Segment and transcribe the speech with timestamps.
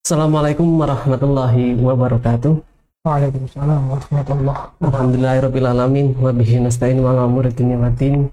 [0.00, 2.56] Assalamualaikum warahmatullahi wabarakatuh.
[3.04, 8.32] Waalaikumsalam warahmatullahi Alhamdulillahirrabbilalamin wa bihi nasta'in wa ala umuri dunya waddin.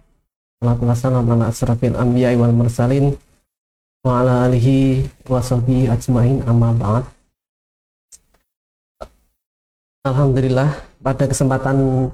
[0.64, 3.20] Salatu wassalamu ala asrafil anbiya'i wal mursalin
[4.00, 7.04] wa ala alihi wa sahbihi ajmain amma ba'd.
[10.08, 10.72] Alhamdulillah
[11.04, 12.08] pada kesempatan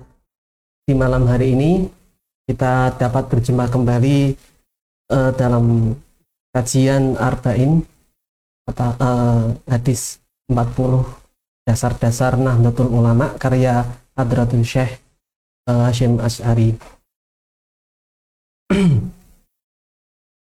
[0.90, 1.94] di malam hari ini
[2.50, 4.34] kita dapat berjumpa kembali
[5.14, 5.94] eh, dalam
[6.58, 7.93] kajian Arba'in
[8.64, 11.04] kata eh, hadis 40
[11.68, 13.83] dasar-dasar Nahdlatul Ulama karya
[14.15, 15.00] Hadratul Syekh
[15.68, 16.75] eh, Hashim Ash'ari.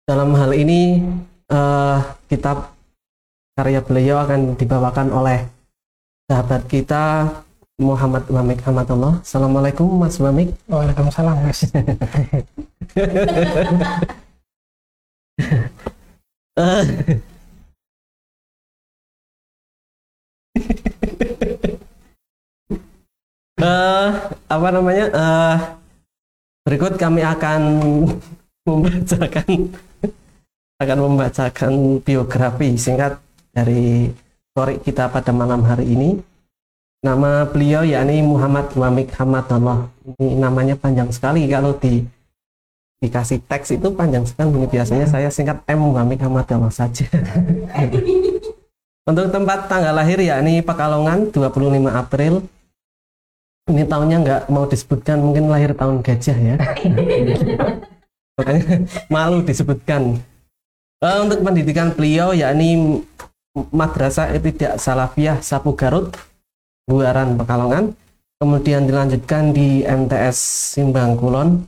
[0.08, 1.04] Dalam hal ini
[1.52, 1.98] eh,
[2.32, 2.72] kitab
[3.52, 5.44] karya beliau akan dibawakan oleh
[6.28, 7.28] sahabat kita
[7.78, 10.56] Muhammad Wamik Hamadullah Assalamualaikum Mas Wamik.
[10.66, 11.60] Waalaikumsalam Mas.
[16.58, 16.82] Eh,
[23.58, 24.08] Eh,
[24.46, 25.06] apa namanya?
[25.10, 25.56] Eh,
[26.62, 27.60] berikut kami akan
[28.68, 29.74] membacakan
[30.78, 31.72] akan membacakan
[32.06, 33.18] biografi singkat
[33.50, 34.14] dari
[34.54, 36.22] Torik kita pada malam hari ini.
[37.02, 39.90] Nama beliau yakni Muhammad Wamik Hamadullah.
[40.18, 42.02] Ini namanya panjang sekali kalau di
[42.98, 44.66] dikasih teks itu panjang sekali.
[44.70, 47.06] Biasanya saya singkat M Wamik Hamadullah saja.
[49.10, 52.46] Untuk tempat tanggal lahir yakni Pekalongan 25 April.
[53.68, 56.56] Ini tahunnya nggak mau disebutkan, mungkin lahir tahun gajah ya.
[58.40, 60.18] Makanya malu disebutkan.
[60.98, 63.04] Eh, untuk pendidikan beliau yakni
[63.54, 66.16] Madrasah Ibtidak Salafiyah Sapu Garut,
[66.88, 67.94] Buaran Pekalongan.
[68.38, 70.38] Kemudian dilanjutkan di MTS
[70.74, 71.62] Simbang Kulon.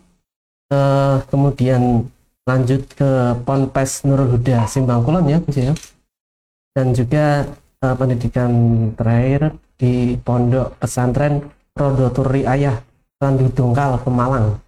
[0.73, 2.09] Eh, kemudian
[2.49, 5.75] lanjut ke Ponpes Nurul Huda Simbang Kulon ya, Gus ya
[6.75, 7.47] dan juga
[7.83, 8.51] eh, pendidikan
[8.95, 11.45] terakhir di Pondok Pesantren
[11.77, 12.83] Rodotur Riayah
[13.21, 14.59] Randu Dongkal Pemalang.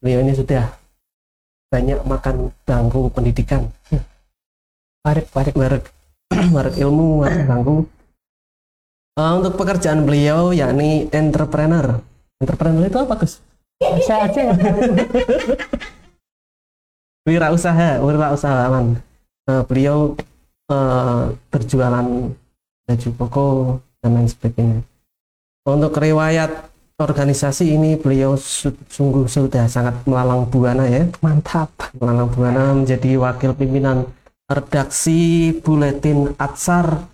[0.00, 0.70] Beliau ini sudah
[1.70, 3.70] banyak makan bangku pendidikan,
[5.06, 5.54] Farid, Farid.
[5.54, 5.84] merek
[6.30, 7.86] merek ilmu, merek bangku.
[9.20, 12.00] Eh, untuk pekerjaan beliau yakni entrepreneur.
[12.40, 13.42] Entrepreneur itu apa Gus?
[13.80, 14.42] Saya aja.
[17.28, 18.96] Wirausaha, wirausahawan.
[19.46, 20.16] Eh, beliau
[20.72, 22.06] eh, berjualan
[22.88, 23.48] baju koko
[24.00, 24.78] dan lain sebagainya.
[25.68, 31.68] Untuk riwayat organisasi ini beliau su- sungguh sudah sangat melalang buana ya, Mantap.
[32.00, 34.08] melalang buana menjadi wakil pimpinan
[34.48, 37.04] redaksi buletin Atsar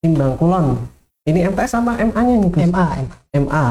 [0.00, 0.76] Timbang Kulon.
[1.24, 2.60] Ini MTS sama MA-nya nih Gus?
[2.68, 3.04] MA, MA.
[3.44, 3.64] MA.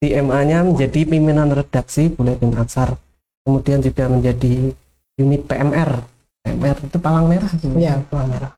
[0.00, 2.96] Di MA-nya menjadi pimpinan redaksi buletin Atsar.
[3.44, 4.72] Kemudian juga menjadi
[5.16, 6.00] unit PMR.
[6.44, 7.52] PMR itu palang merah.
[7.60, 8.52] Iya, Pulau Merah.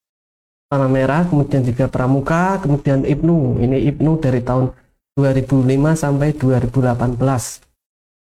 [0.70, 3.60] Palang merah, kemudian juga Pramuka, kemudian Ibnu.
[3.60, 4.72] Ini Ibnu dari tahun
[5.18, 7.18] 2005 sampai 2018.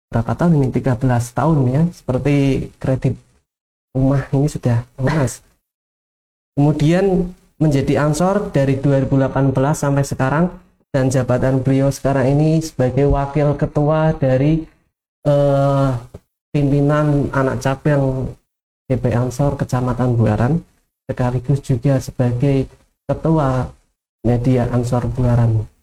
[0.07, 0.67] Berapa tahun ini?
[0.71, 1.83] 13 tahun ya.
[1.91, 2.35] Seperti
[2.79, 3.15] kredit
[3.91, 5.43] rumah ini sudah lunas.
[6.55, 10.45] Kemudian menjadi ansor dari 2018 sampai sekarang
[10.93, 14.65] dan jabatan beliau sekarang ini sebagai wakil ketua dari
[15.25, 15.89] eh,
[16.53, 18.33] pimpinan anak cabang
[18.87, 20.63] DP Ansor Kecamatan Buaran
[21.05, 22.71] sekaligus juga sebagai
[23.05, 23.69] ketua
[24.23, 25.76] media Ansor Buaran.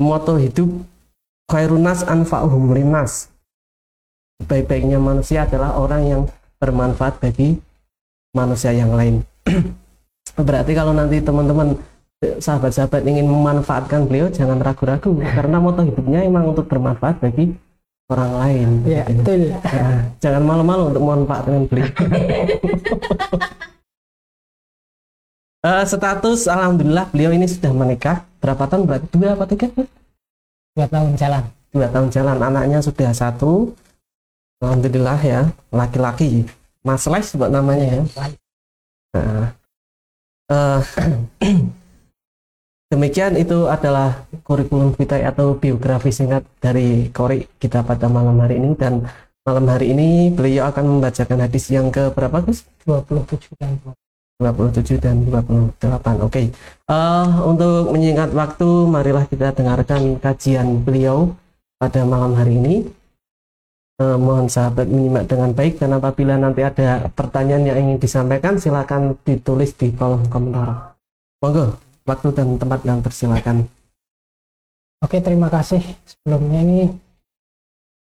[0.00, 0.72] Moto hidup
[1.52, 3.28] khairunas anfa'uhum linas.
[4.40, 6.22] Sebaik-baiknya manusia adalah orang yang
[6.56, 7.60] bermanfaat bagi
[8.32, 9.20] manusia yang lain.
[10.48, 11.76] Berarti kalau nanti teman-teman
[12.24, 17.52] eh, sahabat-sahabat ingin memanfaatkan beliau jangan ragu-ragu karena moto hidupnya emang untuk bermanfaat bagi
[18.08, 18.68] orang lain.
[18.88, 19.04] Gitu.
[19.20, 19.42] betul.
[19.52, 21.90] Nah, jangan malu-malu untuk memanfaatkan beliau.
[25.60, 28.24] Eh, status alhamdulillah beliau ini sudah menikah.
[28.40, 28.88] Berapa tahun?
[28.88, 29.68] Berarti dua apa tiga?
[30.72, 31.44] Dua tahun jalan.
[31.68, 32.36] dua tahun jalan.
[32.40, 33.76] Anaknya sudah satu.
[34.64, 35.40] Alhamdulillah ya.
[35.68, 36.48] Laki-laki.
[36.80, 38.02] Mas Les buat namanya ya.
[39.12, 39.46] Nah,
[40.48, 40.80] eh,
[42.96, 48.72] demikian itu adalah kurikulum vitae atau biografi singkat dari Kori kita pada malam hari ini.
[48.80, 49.04] Dan
[49.44, 52.64] malam hari ini beliau akan membacakan hadis yang ke berapa Gus?
[52.88, 53.76] 27 dan
[54.40, 56.24] 27 dan 28.
[56.24, 56.48] Oke.
[56.88, 61.36] Eh, untuk menyingkat waktu, marilah kita dengarkan kajian beliau
[61.76, 62.74] pada malam hari ini.
[64.00, 69.12] Eh, mohon sahabat menyimak dengan baik dan apabila nanti ada pertanyaan yang ingin disampaikan silakan
[69.28, 70.96] ditulis di kolom komentar.
[71.44, 71.76] Monggo,
[72.08, 73.68] waktu dan tempat yang persilakan.
[75.04, 75.84] Oke, terima kasih.
[76.08, 76.88] Sebelumnya ini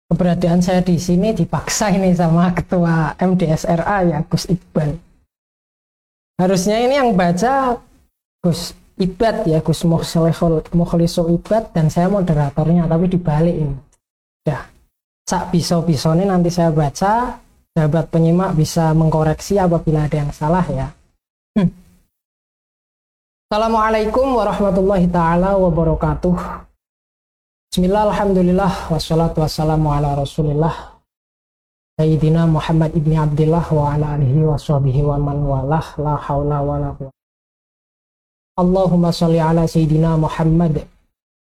[0.06, 5.07] keberadaan saya di sini dipaksa ini sama ketua MDSRA ya Gus Iqbal.
[6.38, 7.82] Harusnya ini yang baca
[8.40, 13.76] Gus Ibad ya Gus Mukhlisul Ibad dan saya moderatornya tapi dibalik ini.
[14.46, 14.62] Udah.
[15.28, 17.36] Sak pisau-pisau ini nanti saya baca
[17.76, 20.88] sahabat penyimak bisa mengkoreksi apabila ada yang salah ya.
[21.54, 21.70] Hmm.
[23.46, 26.66] Assalamualaikum warahmatullahi taala wabarakatuh.
[27.68, 30.97] Bismillah alhamdulillah wassalatu wassalamu ala rasulillah
[31.98, 36.78] Sayyidina Muhammad ibni Abdullah wa ala alihi wa sahbihi wa man walah la hawla wa
[36.78, 36.90] la
[38.54, 40.86] Allahumma salli ala Sayyidina Muhammad.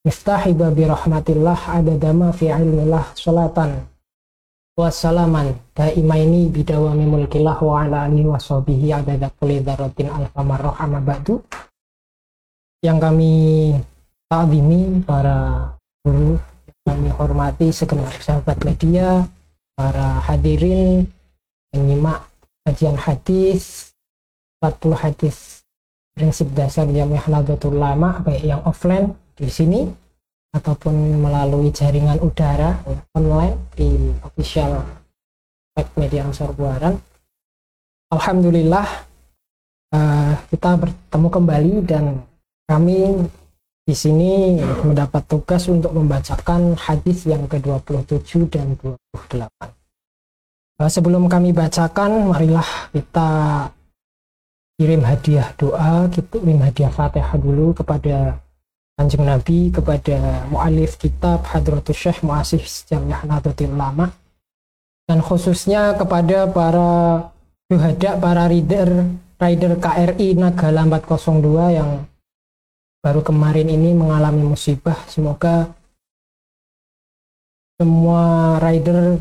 [0.08, 3.92] Miftahi babi rahmatillah adada ma fi ilmillah salatan
[4.72, 10.80] wassalaman daimaini bidawami mulkillah wa ala alihi wa sahbihi adada kulli dzarratin alfa marrah.
[10.80, 11.44] Amma ba'du.
[12.80, 13.32] Yang kami
[14.32, 19.28] takzimi para guru yang kami hormati segenap sahabat media
[19.78, 21.06] para hadirin
[21.70, 22.26] menyimak
[22.66, 23.94] kajian hadis
[24.58, 25.62] 40 hadis
[26.18, 29.86] prinsip dasar Jamiah Nahdlatul Ulama baik yang offline di sini
[30.50, 32.82] ataupun melalui jaringan udara
[33.14, 34.82] online di official
[35.78, 36.98] web media Ansar Buaran.
[38.10, 39.06] Alhamdulillah
[39.94, 42.04] uh, kita bertemu kembali dan
[42.66, 43.30] kami
[43.88, 49.48] di sini mendapat tugas untuk membacakan hadis yang ke-27 dan 28.
[50.76, 53.28] Uh, sebelum kami bacakan, marilah kita
[54.76, 58.36] kirim hadiah doa, kita kirim hadiah fatihah dulu kepada
[59.00, 62.60] Kanjeng Nabi, kepada mu'alif kitab Hadratus Syekh Mu'asih
[62.92, 64.12] Jamiah Nahdlatul Ulama,
[65.08, 66.90] dan khususnya kepada para
[67.72, 72.04] syuhada, para rider, rider KRI Nagala 402 yang
[73.02, 74.98] baru kemarin ini mengalami musibah.
[75.06, 75.70] Semoga
[77.78, 79.18] semua rider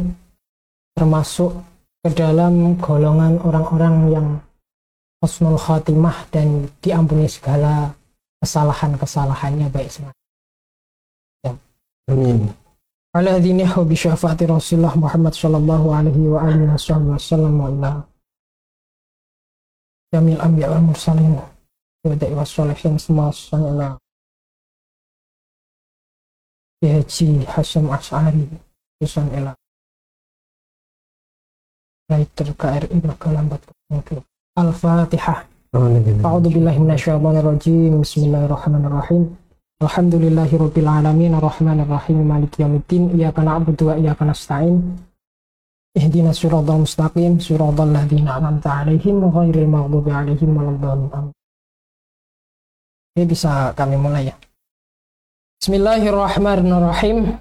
[0.98, 1.54] termasuk
[2.02, 4.28] ke dalam golongan orang-orang yang
[5.22, 7.94] husnul khatimah dan diampuni segala
[8.42, 10.14] kesalahan-kesalahannya baik semua.
[11.46, 11.54] Ya.
[12.10, 12.50] Amin.
[13.18, 17.92] Bi syafaati Rasulullah Muhammad sallallahu alaihi wa alihi wasallam wa ila
[20.14, 21.34] jamil anbiya wal mursalin
[22.06, 23.98] da'i wassalihin semua sallallahu
[26.86, 28.46] Ya Haji Hasyim Ash'ari
[29.02, 29.58] Yusan ila
[32.06, 34.22] Writer KRI maka lambat mungkin
[34.58, 35.44] Al-Fatihah.
[35.74, 37.94] A'udzu billahi minasyaitonir rajim.
[38.02, 39.36] Bismillahirrahmanirrahim.
[39.82, 44.98] Alhamdulillahi rabbil alamin arrahmanir rahim maliki yaumiddin iyyaka na'budu wa iyyaka nasta'in.
[45.94, 51.30] Ihdinas siratal mustaqim siratal ladzina an'amta 'alaihim ghairil maghdubi 'alaihim waladdallin.
[53.18, 54.38] Ini bisa kami mulai ya.
[55.58, 57.34] Bismillahirrahmanirrahim.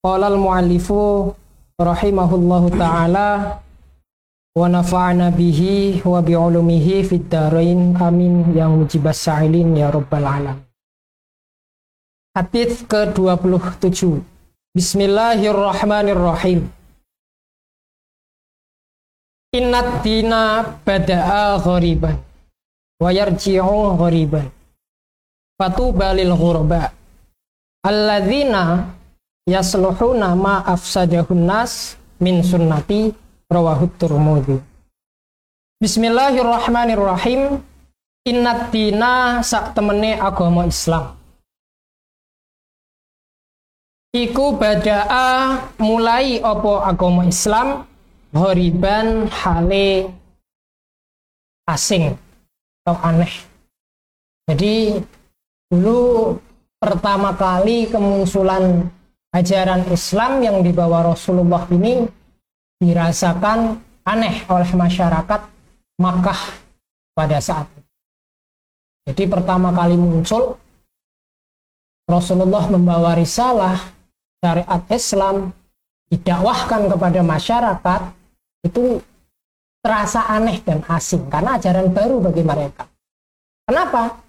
[0.00, 1.36] Qala al-mu'allifu
[1.76, 3.60] rahimahullahu taala
[4.56, 7.92] wa nafa'na bihi wa bi'ulumihi fid darain.
[8.00, 8.56] Amin.
[8.56, 10.64] Yang mujibas sa'ilin ya rabbal alam
[12.32, 14.00] Hadis ke-27
[14.72, 16.72] Bismillahirrahmanirrahim.
[19.52, 22.16] Innat dina bada'a ghariban
[22.96, 24.55] wa yarji'u ghariban
[25.56, 26.92] fatuba lil ghurba.
[27.84, 28.92] Alladzina
[29.48, 33.12] yasluhuna ma afsadahun nas min sunnati
[33.48, 34.58] rawahut turmudi
[35.76, 37.60] Bismillahirrahmanirrahim.
[38.26, 41.14] Innat dina sak temene agama Islam.
[44.10, 47.84] Iku bada'a mulai opo agama Islam?
[48.34, 50.10] Horiban hale
[51.70, 52.18] asing
[52.82, 53.30] atau aneh.
[54.50, 54.96] Jadi
[55.70, 56.36] dulu
[56.78, 58.86] pertama kali kemunculan
[59.34, 62.06] ajaran Islam yang dibawa Rasulullah ini
[62.80, 65.40] dirasakan aneh oleh masyarakat
[65.96, 66.40] Makkah
[67.16, 67.90] pada saat itu.
[69.08, 70.60] Jadi pertama kali muncul
[72.06, 73.80] Rasulullah membawa risalah
[74.44, 75.50] syariat Islam
[76.12, 78.00] didakwahkan kepada masyarakat
[78.62, 79.00] itu
[79.82, 82.86] terasa aneh dan asing karena ajaran baru bagi mereka.
[83.66, 84.25] Kenapa?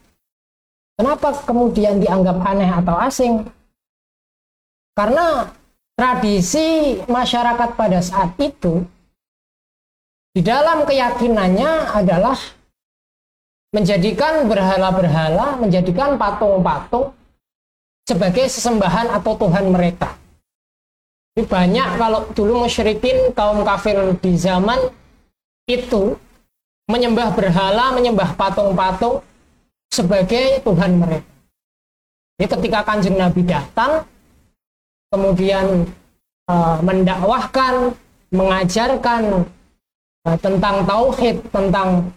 [0.98, 3.46] Kenapa kemudian dianggap aneh atau asing?
[4.98, 5.46] Karena
[5.94, 8.82] tradisi masyarakat pada saat itu
[10.34, 12.38] di dalam keyakinannya adalah
[13.77, 17.13] menjadikan berhala-berhala, menjadikan patung-patung
[18.10, 20.18] sebagai sesembahan atau Tuhan mereka.
[21.38, 24.82] Ini banyak kalau dulu musyrikin kaum kafir di zaman
[25.70, 26.18] itu
[26.89, 29.22] menyembah berhala, menyembah patung-patung
[29.91, 31.34] sebagai Tuhan mereka.
[32.38, 34.06] Jadi ketika kanjeng Nabi datang,
[35.10, 35.89] kemudian
[36.46, 37.98] uh, mendakwahkan,
[38.29, 39.48] mengajarkan
[40.27, 42.13] uh, tentang tauhid, tentang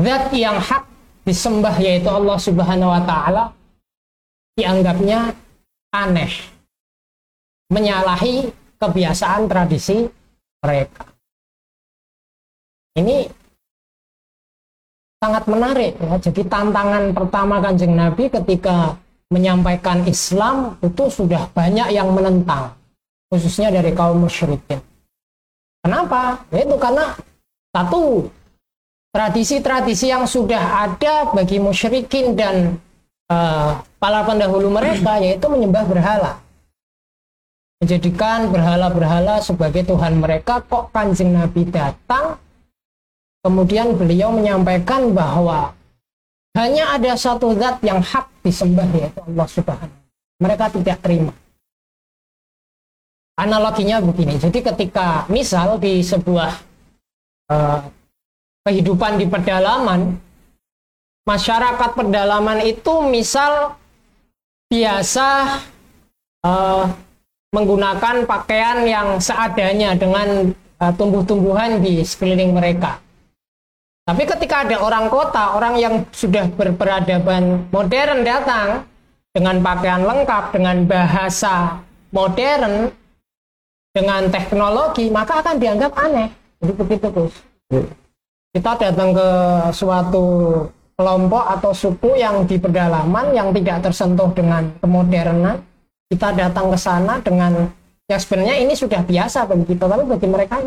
[0.00, 0.88] zat yang hak
[1.28, 3.44] disembah yaitu Allah Subhanahu wa taala
[4.56, 5.36] dianggapnya
[5.92, 6.32] aneh
[7.68, 8.48] menyalahi
[8.80, 10.08] kebiasaan tradisi
[10.64, 11.04] mereka
[12.96, 13.28] ini
[15.20, 16.16] sangat menarik ya.
[16.16, 18.96] Jadi tantangan pertama Kanjeng Nabi ketika
[19.30, 22.74] menyampaikan Islam itu sudah banyak yang menentang
[23.30, 24.82] khususnya dari kaum musyrikin.
[25.84, 26.42] Kenapa?
[26.50, 27.14] Yaitu karena
[27.70, 28.26] satu
[29.14, 32.74] tradisi-tradisi yang sudah ada bagi musyrikin dan
[33.30, 36.32] uh, para pendahulu mereka yaitu menyembah berhala.
[37.80, 42.36] Menjadikan berhala-berhala sebagai Tuhan mereka kok kanjeng Nabi datang
[43.40, 45.72] kemudian beliau menyampaikan bahwa
[46.58, 50.00] hanya ada satu zat yang hak disembah yaitu Allah Subhanahu.
[50.40, 51.32] Mereka tidak terima.
[53.38, 54.36] Analoginya begini.
[54.36, 56.52] Jadi ketika misal di sebuah
[57.48, 57.80] uh,
[58.66, 60.18] kehidupan di pedalaman,
[61.24, 63.78] masyarakat pedalaman itu misal
[64.68, 65.60] biasa
[66.44, 66.84] uh,
[67.54, 73.00] menggunakan pakaian yang seadanya dengan uh, tumbuh-tumbuhan di sekeliling mereka.
[74.10, 78.82] Tapi ketika ada orang kota, orang yang sudah berperadaban modern datang
[79.30, 81.78] dengan pakaian lengkap, dengan bahasa
[82.10, 82.90] modern,
[83.94, 86.26] dengan teknologi maka akan dianggap aneh.
[86.58, 87.34] Jadi begitu terus
[87.70, 87.86] ya.
[88.50, 89.28] kita datang ke
[89.70, 90.26] suatu
[90.98, 95.62] kelompok atau suku yang di pedalaman yang tidak tersentuh dengan kemodernan
[96.10, 97.70] kita datang ke sana dengan
[98.10, 100.66] ya sebenarnya ini sudah biasa bagi kita tapi bagi mereka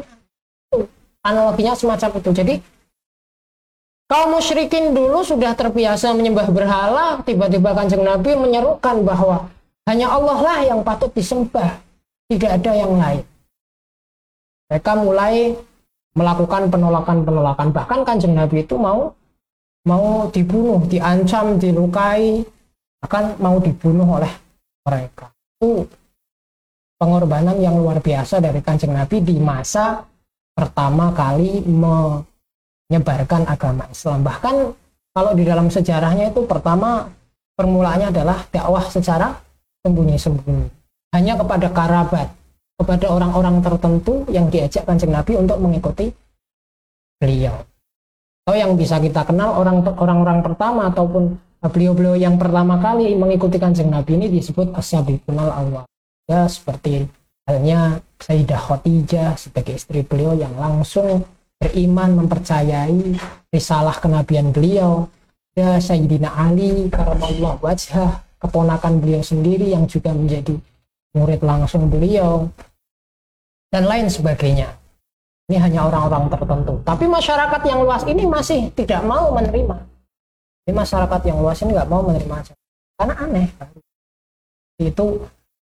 [1.28, 2.32] analoginya semacam itu.
[2.32, 2.56] Jadi
[4.08, 9.50] kaum musyrikin dulu sudah terbiasa menyembah berhala tiba-tiba kanjeng Nabi menyerukan bahwa
[9.84, 11.84] hanya Allah lah yang patut disembah
[12.32, 13.24] tidak ada yang lain.
[14.72, 15.54] Mereka mulai
[16.16, 17.70] melakukan penolakan-penolakan.
[17.76, 19.12] Bahkan kanjeng Nabi itu mau
[19.84, 22.42] mau dibunuh, diancam, dilukai,
[23.04, 24.32] akan mau dibunuh oleh
[24.88, 25.30] mereka.
[25.60, 25.86] Itu
[26.96, 30.08] pengorbanan yang luar biasa dari kanjeng Nabi di masa
[30.56, 31.60] pertama kali
[32.94, 34.22] menyebarkan agama Islam.
[34.22, 34.56] Bahkan
[35.18, 37.10] kalau di dalam sejarahnya itu pertama
[37.58, 39.34] permulaannya adalah dakwah secara
[39.82, 40.70] sembunyi-sembunyi
[41.18, 42.30] hanya kepada karabat,
[42.78, 46.14] kepada orang-orang tertentu yang diajak kanjeng Nabi untuk mengikuti
[47.18, 47.66] beliau.
[48.46, 51.34] Atau yang bisa kita kenal orang-orang pertama ataupun
[51.66, 55.86] beliau-beliau yang pertama kali mengikuti kanjeng Nabi ini disebut asyabiqunal awal.
[56.30, 57.10] Ya seperti
[57.50, 61.26] halnya Sayyidah Khadijah sebagai istri beliau yang langsung
[61.64, 63.16] beriman mempercayai
[63.48, 65.08] risalah kenabian beliau.
[65.54, 70.58] Ya Sayyidina Ali karamallahu wajah keponakan beliau sendiri yang juga menjadi
[71.16, 72.52] murid langsung beliau
[73.72, 74.76] dan lain sebagainya.
[75.48, 76.74] Ini hanya orang-orang tertentu.
[76.82, 79.78] Tapi masyarakat yang luas ini masih tidak mau menerima.
[80.66, 82.36] Ini masyarakat yang luas ini nggak mau menerima
[82.98, 83.48] karena aneh.
[84.82, 85.22] Itu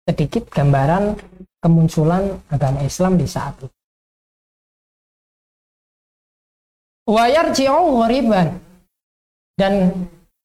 [0.05, 1.17] sedikit gambaran
[1.57, 3.80] kemunculan agama Islam di saat itu
[7.11, 8.55] wayar ji'u ghoriban
[9.59, 9.91] dan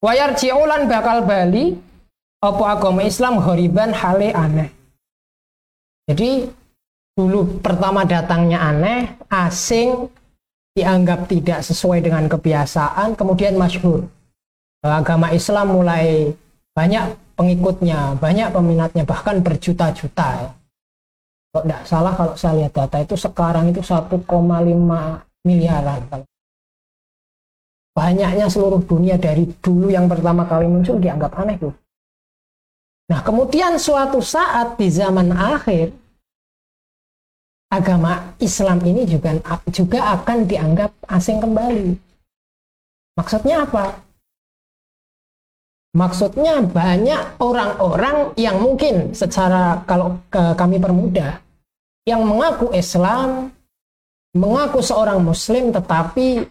[0.03, 1.79] wayar ji'ulan bakal bali
[2.43, 4.69] apa agama Islam ghoriban hale aneh
[6.07, 6.47] jadi
[7.19, 10.07] dulu pertama datangnya aneh, asing,
[10.71, 14.07] dianggap tidak sesuai dengan kebiasaan, kemudian masyhur.
[14.85, 16.31] Agama Islam mulai
[16.71, 20.55] banyak pengikutnya, banyak peminatnya, bahkan berjuta-juta.
[21.51, 24.23] Kalau tidak salah kalau saya lihat data itu sekarang itu 1,5
[25.43, 26.01] miliaran.
[27.97, 31.73] Banyaknya seluruh dunia dari dulu yang pertama kali muncul dianggap aneh tuh.
[33.09, 35.89] Nah, kemudian suatu saat di zaman akhir
[37.73, 39.41] agama Islam ini juga
[39.73, 41.97] juga akan dianggap asing kembali.
[43.17, 43.97] Maksudnya apa?
[45.97, 51.41] Maksudnya banyak orang-orang yang mungkin secara kalau ke kami permudah
[52.05, 53.49] yang mengaku Islam,
[54.37, 56.45] mengaku seorang muslim tetapi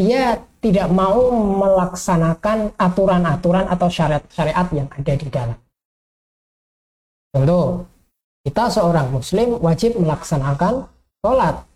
[0.00, 5.58] dia tidak mau melaksanakan aturan-aturan atau syariat-syariat yang ada di dalam.
[7.30, 7.84] Tentu,
[8.40, 10.88] kita seorang muslim wajib melaksanakan
[11.20, 11.68] sholat.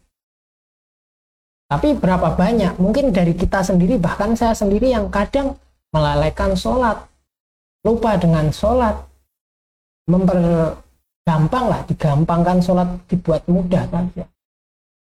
[1.69, 2.81] Tapi berapa banyak?
[2.81, 5.61] Mungkin dari kita sendiri, bahkan saya sendiri yang kadang
[5.93, 7.05] melalaikan sholat.
[7.85, 8.97] Lupa dengan sholat.
[10.09, 14.25] Mempergampang lah, digampangkan sholat dibuat mudah saja.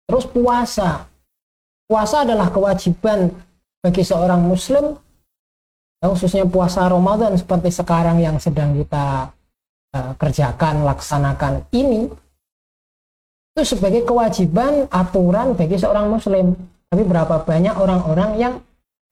[0.10, 1.13] Terus puasa.
[1.88, 3.30] Puasa adalah kewajiban
[3.84, 4.96] bagi seorang muslim,
[6.00, 9.34] khususnya puasa Ramadan seperti sekarang yang sedang kita
[9.94, 12.10] Eh, kerjakan, laksanakan ini
[13.54, 16.58] itu sebagai kewajiban aturan bagi seorang muslim.
[16.90, 18.54] Tapi berapa banyak orang-orang yang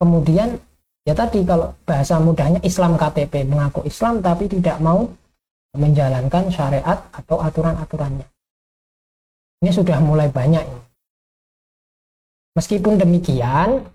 [0.01, 0.57] kemudian
[1.05, 5.05] ya tadi kalau bahasa mudahnya Islam KTP mengaku Islam tapi tidak mau
[5.77, 8.25] menjalankan syariat atau aturan-aturannya
[9.61, 10.81] ini sudah mulai banyak ini
[12.57, 13.85] meskipun demikian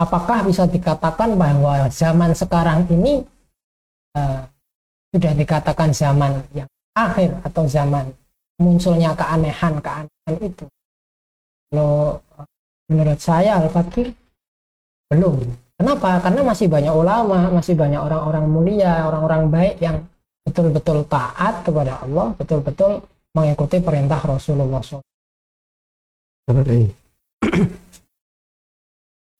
[0.00, 3.22] apakah bisa dikatakan bahwa zaman sekarang ini
[4.16, 4.42] uh,
[5.12, 8.12] sudah dikatakan zaman yang akhir atau zaman
[8.60, 10.64] munculnya keanehan-keanehan itu?
[11.72, 12.20] Kalau
[12.88, 14.12] menurut saya Al-Fakir
[15.12, 15.40] belum.
[15.76, 16.20] Kenapa?
[16.20, 19.98] Karena masih banyak ulama masih banyak orang-orang mulia orang-orang baik yang
[20.42, 25.00] betul-betul taat kepada Allah betul-betul mengikuti perintah Rasulullah SAW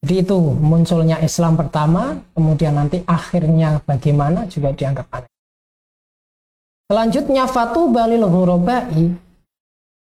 [0.02, 5.32] jadi itu munculnya Islam pertama kemudian nanti akhirnya bagaimana juga dianggap aneh
[6.90, 9.14] selanjutnya fatuba lil hurobai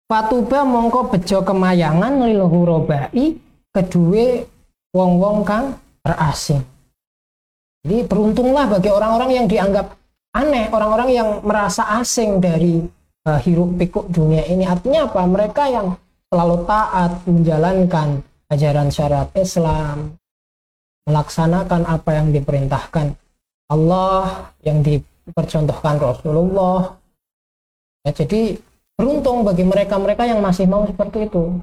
[0.06, 3.42] Fatuba mongko bejo kemayangan lil hurobai
[3.74, 4.46] kedua
[4.94, 6.62] wong-wong kang terasing.
[7.82, 9.98] Jadi beruntunglah bagi orang-orang yang dianggap
[10.38, 12.86] aneh, orang-orang yang merasa asing dari
[13.26, 14.70] uh, hiruk pikuk dunia ini.
[14.70, 15.26] Artinya apa?
[15.26, 15.98] Mereka yang
[16.30, 18.22] selalu taat menjalankan
[18.56, 20.16] ajaran syariat Islam,
[21.06, 23.14] melaksanakan apa yang diperintahkan
[23.70, 26.96] Allah, yang dipercontohkan Rasulullah.
[28.08, 28.56] Ya, jadi
[28.96, 31.60] beruntung bagi mereka-mereka yang masih mau seperti itu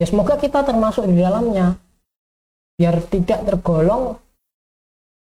[0.00, 1.76] ya semoga kita termasuk di dalamnya
[2.80, 4.16] biar tidak tergolong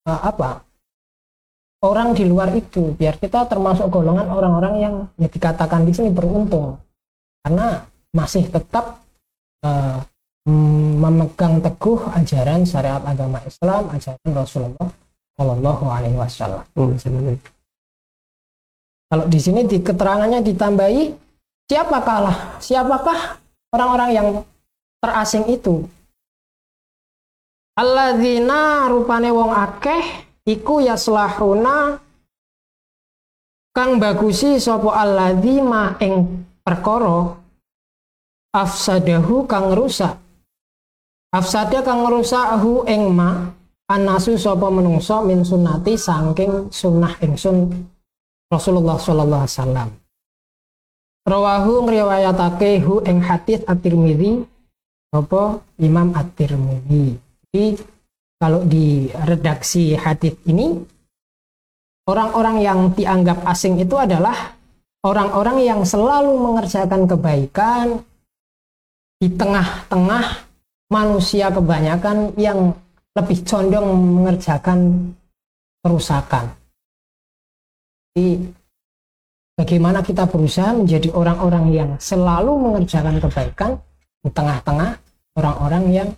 [0.10, 0.66] uh, apa
[1.86, 6.82] orang di luar itu biar kita termasuk golongan orang-orang yang ya dikatakan di sini beruntung
[7.46, 9.06] karena masih tetap
[9.62, 10.02] uh,
[10.44, 14.90] memegang teguh ajaran syariat agama Islam, ajaran Rasulullah
[15.40, 16.64] Shallallahu Alaihi Wasallam.
[19.08, 21.04] Kalau di sini di keterangannya ditambahi
[21.70, 23.40] siapakah siapakah
[23.72, 24.28] orang-orang yang
[25.00, 25.86] terasing itu?
[27.74, 31.98] Alladzina rupane wong akeh iku yaslahuna
[33.74, 37.34] kang bagusi sapa alladzi ma ing perkara
[38.54, 40.14] afsadahu kang rusak
[41.34, 43.50] afsada kang rusahu ing ma
[43.90, 47.74] anasu sapa menungso min sunnati saking sunnah ingsun
[48.54, 49.90] Rasulullah sallallahu alaihi wasallam
[51.24, 54.44] Rawahu ngriwayatake hu ing hadis At-Tirmidzi
[55.16, 57.16] apa Imam At-Tirmidzi.
[57.48, 57.80] Jadi
[58.36, 60.84] kalau di redaksi hadis ini
[62.12, 64.36] orang-orang yang dianggap asing itu adalah
[65.08, 68.04] orang-orang yang selalu mengerjakan kebaikan
[69.24, 70.44] di tengah-tengah
[70.92, 72.74] manusia kebanyakan yang
[73.14, 75.12] lebih condong mengerjakan
[75.84, 76.50] kerusakan.
[78.14, 78.54] Jadi
[79.54, 83.78] Bagaimana kita berusaha menjadi orang-orang yang selalu mengerjakan kebaikan
[84.26, 84.98] di tengah-tengah
[85.38, 86.10] orang-orang yang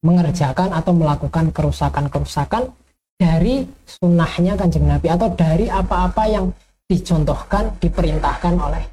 [0.00, 2.72] mengerjakan atau melakukan kerusakan-kerusakan
[3.20, 6.48] dari sunnahnya kanjeng Nabi atau dari apa-apa yang
[6.88, 8.88] dicontohkan, diperintahkan oleh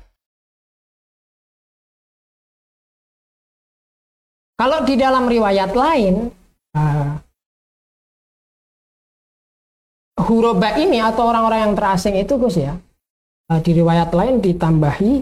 [4.60, 6.28] Kalau di dalam riwayat lain,
[6.76, 7.16] uh,
[10.20, 12.76] huroba ini atau orang-orang yang terasing itu Gus ya,
[13.48, 15.14] uh, di riwayat lain ditambahi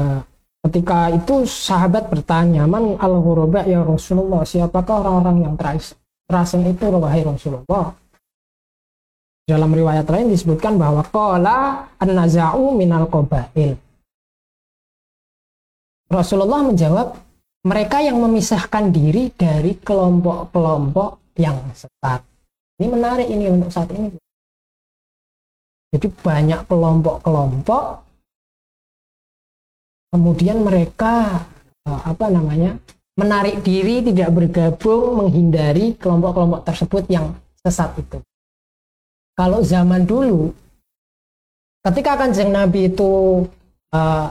[0.00, 0.24] uh,
[0.64, 4.48] ketika itu sahabat bertanya man al huroba ya Rasulullah?
[4.48, 5.54] Siapakah orang-orang yang
[6.24, 7.92] terasing itu wahai Rasulullah?
[9.44, 13.76] Dalam riwayat lain disebutkan bahwa kola an-naza'u minal qabail.
[16.08, 17.12] Rasulullah menjawab
[17.62, 22.20] mereka yang memisahkan diri dari kelompok-kelompok yang sesat.
[22.82, 24.10] Ini menarik ini untuk saat ini.
[25.92, 27.84] Jadi banyak kelompok-kelompok
[30.12, 31.44] kemudian mereka
[31.86, 32.76] eh, apa namanya?
[33.12, 38.18] menarik diri, tidak bergabung, menghindari kelompok-kelompok tersebut yang sesat itu.
[39.36, 40.52] Kalau zaman dulu
[41.84, 43.44] ketika Kanjeng Nabi itu
[43.92, 44.26] uh,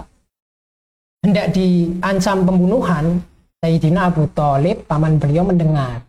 [1.22, 3.06] hendak diancam pembunuhan,
[3.62, 6.02] Sayyidina Abu Thalib, paman beliau mendengar.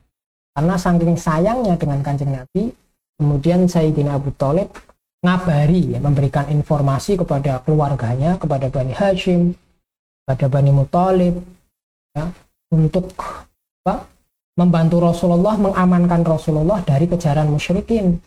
[0.53, 2.73] Karena saking sayangnya dengan Kanjeng Nabi,
[3.17, 4.73] kemudian Sayyidina Abu Thalib
[5.23, 9.55] ngabari ya, memberikan informasi kepada keluarganya kepada Bani Hashim
[10.23, 11.35] kepada Bani Muthalib
[12.15, 12.31] ya,
[12.75, 13.11] untuk
[13.83, 14.07] apa,
[14.59, 18.19] membantu Rasulullah mengamankan Rasulullah dari kejaran musyrikin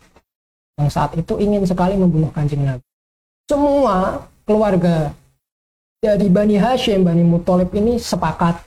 [0.76, 2.84] yang saat itu ingin sekali membunuh kanjeng Nabi
[3.48, 5.12] semua keluarga
[6.06, 8.62] dari Bani Hashim Bani Muthalib ini sepakat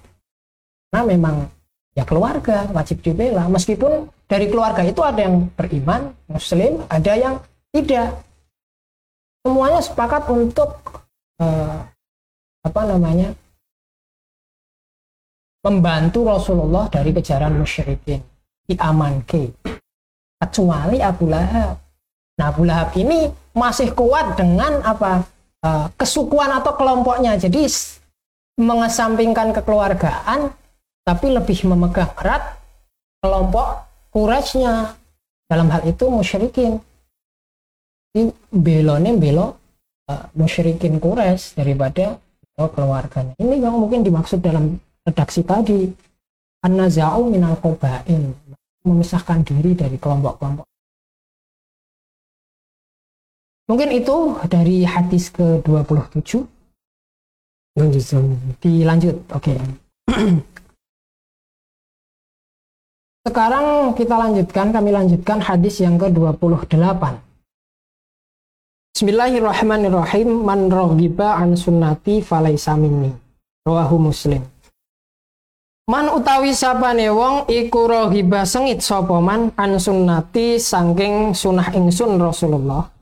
[0.92, 1.48] nah memang
[1.96, 8.26] ya keluarga wajib dibela meskipun dari keluarga itu ada yang beriman muslim ada yang tidak.
[9.46, 10.70] Semuanya sepakat untuk
[11.42, 11.78] uh,
[12.66, 13.34] apa namanya?
[15.60, 18.24] membantu Rasulullah dari kejaran musyrikin.
[18.64, 19.52] diamanke
[20.40, 21.76] kecuali Abu Lahab.
[22.40, 25.26] Nah, Abu Lahab ini masih kuat dengan apa
[25.64, 27.36] eh, kesukuan atau kelompoknya.
[27.40, 27.66] Jadi
[28.60, 30.52] mengesampingkan kekeluargaan,
[31.08, 32.60] tapi lebih memegang erat
[33.24, 34.96] kelompok Quraish-nya.
[35.50, 36.78] Dalam hal itu musyrikin.
[38.14, 39.58] Jadi belone belo
[40.10, 42.20] eh, musyrikin Quraisy daripada
[42.54, 43.34] belo keluarganya.
[43.40, 45.90] Ini yang mungkin dimaksud dalam redaksi tadi.
[46.60, 47.56] An-naza'u minal
[48.84, 50.68] memisahkan diri dari kelompok-kelompok.
[53.70, 56.42] Mungkin itu dari hadis ke-27.
[57.78, 58.02] Lanjut.
[58.58, 59.54] Dilanjut, oke.
[63.30, 67.22] Sekarang kita lanjutkan, kami lanjutkan hadis yang ke-28.
[68.98, 70.30] Bismillahirrahmanirrahim.
[70.42, 73.14] Man raghiba an sunnati falaysa minni.
[73.70, 74.42] Rawahu Muslim.
[75.86, 82.99] Man utawi sapane wong iku rohiba sengit sapa man an sunnati saking sunah ingsun Rasulullah.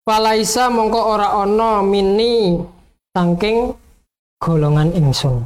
[0.00, 2.56] Falaisa mongko ora ana mini
[3.12, 3.76] saking
[4.40, 5.44] golongan ingsun.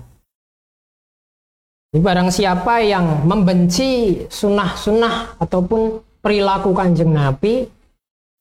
[1.91, 7.71] Jadi barang siapa yang membenci sunnah-sunnah ataupun perilaku kanjeng Nabi,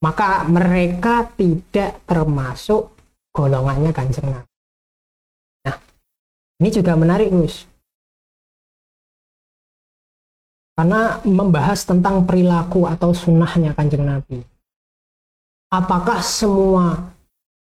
[0.02, 2.94] maka mereka tidak termasuk
[3.30, 4.54] golongannya kanjeng Nabi.
[5.70, 5.78] Nah,
[6.62, 7.70] ini juga menarik, Gus.
[10.74, 14.53] Karena membahas tentang perilaku atau sunnahnya kanjeng Nabi.
[15.74, 17.10] Apakah semua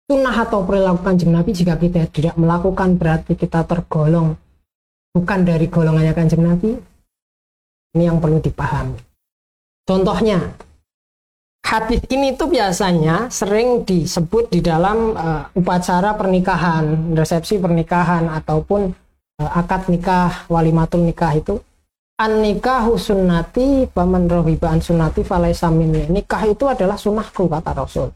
[0.09, 4.33] sunnah atau perilaku kanjeng Nabi jika kita tidak melakukan berarti kita tergolong
[5.13, 6.73] bukan dari golongannya kanjeng Nabi?
[7.93, 8.97] Ini yang perlu dipahami.
[9.85, 10.57] Contohnya,
[11.69, 18.89] hadis ini tuh biasanya sering disebut di dalam eh, upacara pernikahan, resepsi pernikahan ataupun
[19.37, 21.61] eh, akad nikah, walimatul nikah itu
[22.19, 26.11] an nikahu sunnati paman rohiba an sunnati falaisa minni.
[26.11, 28.11] Nikah itu adalah sunnahku kata Rasul.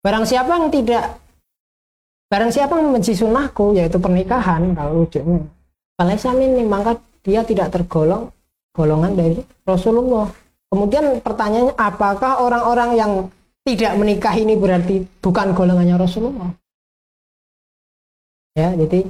[0.00, 1.20] Barang siapa yang tidak
[2.28, 5.44] barang siapa yang membenci sunnahku yaitu pernikahan kalau ujungnya
[5.94, 8.32] falaisa minni maka dia tidak tergolong
[8.74, 10.28] golongan dari Rasulullah.
[10.68, 13.12] Kemudian pertanyaannya apakah orang-orang yang
[13.64, 16.50] tidak menikah ini berarti bukan golongannya Rasulullah?
[18.54, 19.06] Ya, jadi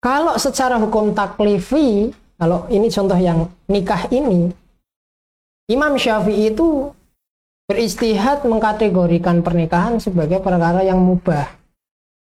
[0.00, 2.08] kalau secara hukum taklifi,
[2.40, 4.48] kalau ini contoh yang nikah ini,
[5.68, 6.88] Imam Syafi'i itu
[7.68, 11.46] beristihad mengkategorikan pernikahan sebagai perkara yang mubah.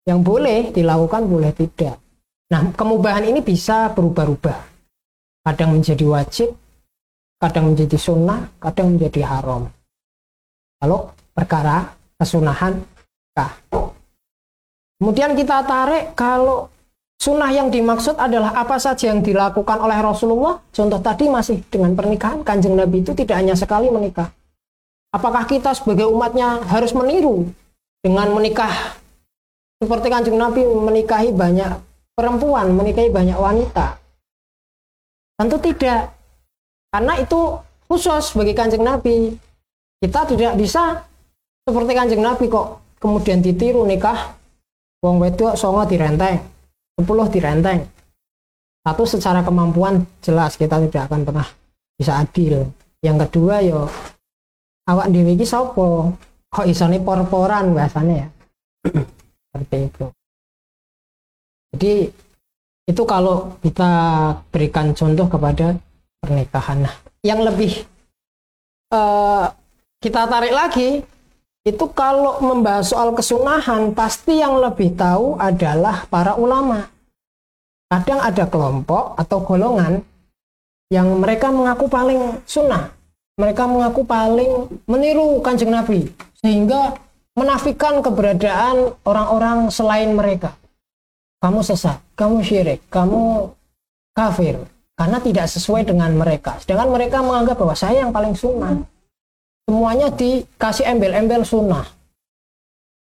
[0.08, 2.00] Yang boleh dilakukan, boleh tidak.
[2.48, 4.58] Nah, kemubahan ini bisa berubah-ubah.
[5.44, 6.56] Kadang menjadi wajib,
[7.38, 9.68] kadang menjadi sunnah, kadang menjadi haram.
[10.80, 12.80] Kalau perkara kesunahan
[13.38, 13.52] nikah.
[14.98, 16.72] Kemudian kita tarik kalau
[17.18, 20.62] sunnah yang dimaksud adalah apa saja yang dilakukan oleh Rasulullah.
[20.72, 24.32] Contoh tadi masih dengan pernikahan, kanjeng Nabi itu tidak hanya sekali menikah.
[25.12, 27.50] Apakah kita sebagai umatnya harus meniru
[28.06, 28.96] dengan menikah
[29.82, 31.74] seperti kanjeng Nabi menikahi banyak
[32.14, 33.98] perempuan, menikahi banyak wanita?
[35.38, 36.14] Tentu tidak.
[36.90, 39.38] Karena itu khusus bagi kanjeng Nabi.
[39.98, 41.02] Kita tidak bisa
[41.68, 44.34] seperti kanjeng Nabi kok kemudian ditiru nikah
[45.04, 46.42] wong wedok songo direnteng
[46.98, 47.86] 10 direnteng.
[48.82, 51.48] Satu secara kemampuan jelas kita tidak akan pernah
[51.94, 52.66] bisa adil.
[53.06, 53.86] Yang kedua yo
[54.90, 56.10] awak dewi iki sapa?
[56.48, 58.28] Kok isone por-poran bahasanya ya?
[59.54, 60.06] Seperti itu.
[61.76, 61.94] Jadi
[62.88, 63.92] itu kalau kita
[64.50, 65.76] berikan contoh kepada
[66.24, 66.88] pernikahan.
[66.88, 67.84] Nah yang lebih
[68.96, 69.46] eh,
[70.00, 71.04] kita tarik lagi
[71.68, 76.88] itu kalau membahas soal kesunahan pasti yang lebih tahu adalah para ulama.
[77.92, 80.00] Kadang ada kelompok atau golongan
[80.88, 82.92] yang mereka mengaku paling sunnah.
[83.36, 86.08] Mereka mengaku paling meniru kanjeng nabi
[86.40, 86.96] sehingga
[87.36, 90.56] menafikan keberadaan orang-orang selain mereka.
[91.44, 93.54] Kamu sesat kamu syirik kamu
[94.18, 94.58] kafir
[94.98, 96.58] karena tidak sesuai dengan mereka.
[96.64, 98.82] Sedangkan mereka menganggap bahwa saya yang paling sunnah
[99.68, 101.84] semuanya dikasih embel-embel sunnah.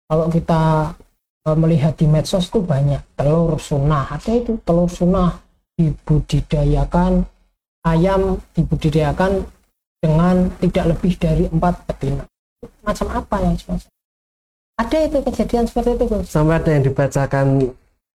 [0.06, 0.94] Kalau kita
[1.42, 5.42] e, melihat di medsos itu banyak telur sunnah, ada itu telur sunnah
[5.74, 7.26] dibudidayakan
[7.82, 9.42] ayam dibudidayakan
[9.98, 12.22] dengan tidak lebih dari empat betina.
[12.86, 13.90] Macam apa yang semacam?
[14.78, 16.26] Ada itu kejadian seperti itu, Gus.
[16.30, 17.46] Sampai ada yang dibacakan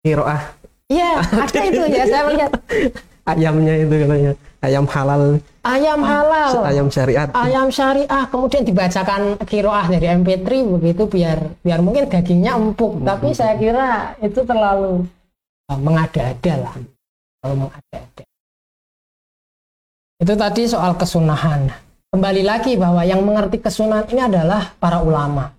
[0.06, 0.44] kiroah
[0.88, 2.04] Iya, ada itu ya.
[2.08, 2.52] Saya melihat
[3.28, 4.32] ayamnya itu katanya
[4.64, 5.24] ayam halal
[5.68, 6.52] ayam halal.
[6.64, 10.48] ayam syariat ayam syariah kemudian dibacakan kiroah dari MP3
[10.80, 15.04] begitu biar biar mungkin dagingnya empuk tapi saya kira itu terlalu
[15.68, 16.76] uh, mengada-ada lah
[17.44, 18.24] kalau mengada-ada.
[20.18, 21.70] Itu tadi soal kesunahan.
[22.10, 25.54] Kembali lagi bahwa yang mengerti kesunahan ini adalah para ulama.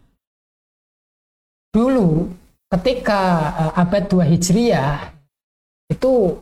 [1.71, 2.27] Dulu
[2.73, 3.21] ketika
[3.55, 5.15] uh, abad 2 Hijriah
[5.89, 6.35] itu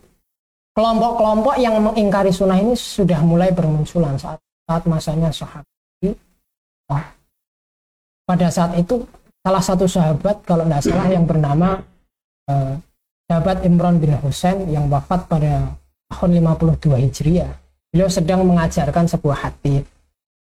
[0.76, 4.36] kelompok-kelompok yang mengingkari sunnah ini sudah mulai bermunculan saat
[4.68, 5.64] saat masanya sahabat.
[6.92, 7.04] Oh.
[8.28, 9.00] Pada saat itu
[9.40, 11.80] salah satu sahabat kalau tidak salah yang bernama
[12.52, 12.76] uh,
[13.24, 15.72] sahabat Imran bin Husain yang wafat pada
[16.12, 17.52] tahun 52 Hijriah.
[17.88, 19.80] Beliau sedang mengajarkan sebuah hadis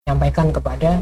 [0.04, 1.00] menyampaikan kepada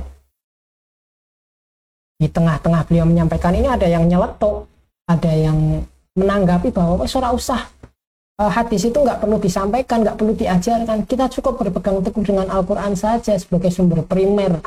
[2.19, 4.69] di tengah-tengah beliau menyampaikan ini ada yang nyeletuk,
[5.11, 5.83] ada yang
[6.15, 7.98] menanggapi bahwa ora usah uh,
[8.39, 11.03] hadis itu nggak perlu disampaikan, nggak perlu diajarkan.
[11.11, 14.63] Kita cukup berpegang teguh dengan Al-Quran saja sebagai sumber primer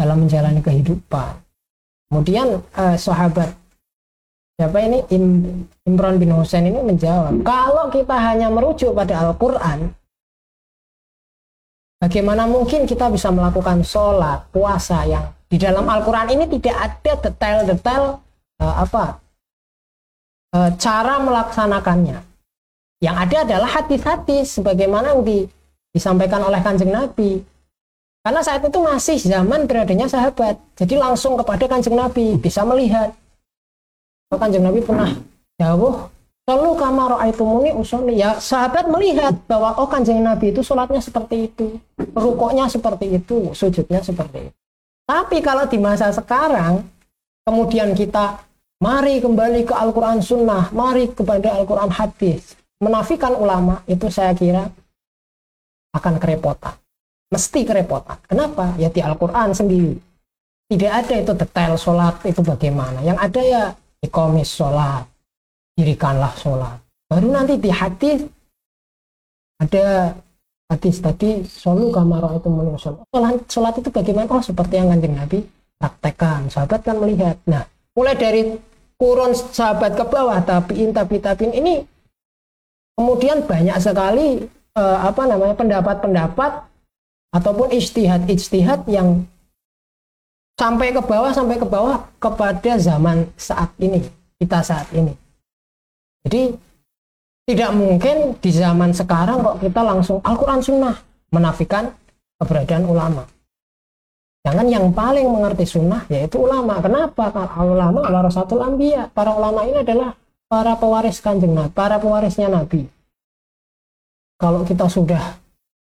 [0.00, 1.36] dalam menjalani kehidupan.
[2.08, 3.52] Kemudian uh, sahabat
[4.56, 5.24] siapa ini Im,
[5.84, 9.92] Imran bin Husain ini menjawab, kalau kita hanya merujuk pada Al-Quran,
[12.00, 18.04] bagaimana mungkin kita bisa melakukan sholat, puasa yang di dalam Al-Quran ini tidak ada detail-detail
[18.64, 19.20] uh, apa
[20.80, 22.35] cara melaksanakannya.
[23.00, 25.38] Yang ada adalah hadis-hadis sebagaimana yang di,
[25.92, 27.44] disampaikan oleh kanjeng Nabi.
[28.24, 33.14] Karena saat itu masih zaman beradanya sahabat, jadi langsung kepada kanjeng Nabi bisa melihat.
[34.26, 35.14] Kalau kanjeng Nabi pernah
[35.62, 36.10] jauh
[36.46, 41.74] Lalu kamar muni usuli ya sahabat melihat bahwa oh kanjeng Nabi itu sholatnya seperti itu,
[42.14, 44.58] rukuknya seperti itu, sujudnya seperti itu.
[45.10, 46.86] Tapi kalau di masa sekarang,
[47.42, 48.38] kemudian kita
[48.78, 54.68] mari kembali ke Al-Quran Sunnah, mari kepada Al-Quran Hadis, menafikan ulama, itu saya kira
[55.96, 56.76] akan kerepotan.
[57.32, 58.20] Mesti kerepotan.
[58.28, 58.76] Kenapa?
[58.76, 59.96] Ya di Al-Quran sendiri.
[60.66, 63.02] Tidak ada itu detail sholat itu bagaimana.
[63.02, 63.62] Yang ada ya
[64.02, 65.06] ikomis sholat,
[65.78, 66.78] dirikanlah sholat.
[67.06, 68.26] Baru nanti di hadis
[69.62, 70.14] ada
[70.66, 73.00] hadis tadi solu kamar itu sholat.
[73.08, 75.38] sholat sholat itu bagaimana oh seperti yang kanjeng nabi
[75.78, 78.58] praktekkan sahabat kan melihat nah mulai dari
[78.98, 81.74] kurun sahabat ke bawah tabiin tabi tabiin ini
[82.96, 86.52] kemudian banyak sekali eh, apa namanya pendapat-pendapat
[87.36, 89.22] ataupun istihad istihad yang
[90.56, 94.00] sampai ke bawah sampai ke bawah kepada zaman saat ini
[94.40, 95.12] kita saat ini
[96.24, 96.56] jadi
[97.46, 100.96] tidak mungkin di zaman sekarang kok kita langsung Al-Quran Sunnah
[101.30, 101.94] menafikan
[102.42, 103.22] keberadaan ulama.
[104.42, 106.78] Jangan yang paling mengerti sunnah yaitu ulama.
[106.78, 107.30] Kenapa?
[107.34, 109.10] Karena ulama warasatul ambia.
[109.10, 110.14] Para ulama ini adalah
[110.46, 112.86] para pewaris kanjeng Nabi, para pewarisnya Nabi.
[114.36, 115.38] Kalau kita sudah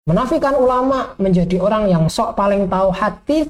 [0.07, 3.49] menafikan ulama menjadi orang yang sok paling tahu hati,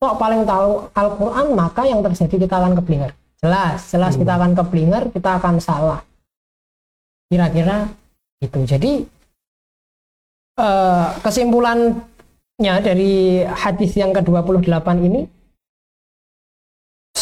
[0.00, 3.10] sok paling tahu Al-Quran, maka yang terjadi kita akan keblinger.
[3.36, 4.20] Jelas, jelas hmm.
[4.24, 6.00] kita akan keblinger, kita akan salah
[7.26, 7.90] kira-kira
[8.38, 8.92] itu jadi
[10.60, 15.26] uh, kesimpulannya dari hadis yang ke-28 ini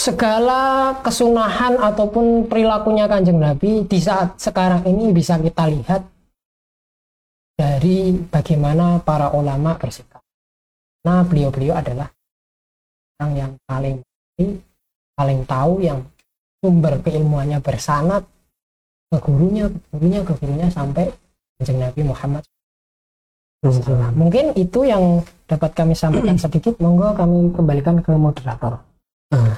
[0.05, 6.05] segala kesunahan ataupun perilakunya kanjeng Nabi di saat sekarang ini bisa kita lihat
[7.57, 10.21] dari bagaimana para ulama bersikap.
[11.09, 12.13] Nah, beliau-beliau adalah
[13.17, 13.97] orang yang paling
[15.17, 16.05] paling tahu yang
[16.61, 18.29] sumber keilmuannya bersanat
[19.09, 21.09] ke gurunya ke gurunya ke gurunya sampai
[21.57, 22.45] kanjeng Nabi Muhammad
[23.65, 24.13] Salah.
[24.13, 26.77] Mungkin itu yang dapat kami sampaikan sedikit.
[26.85, 28.77] Monggo kami kembalikan ke moderator.
[29.33, 29.57] Uh,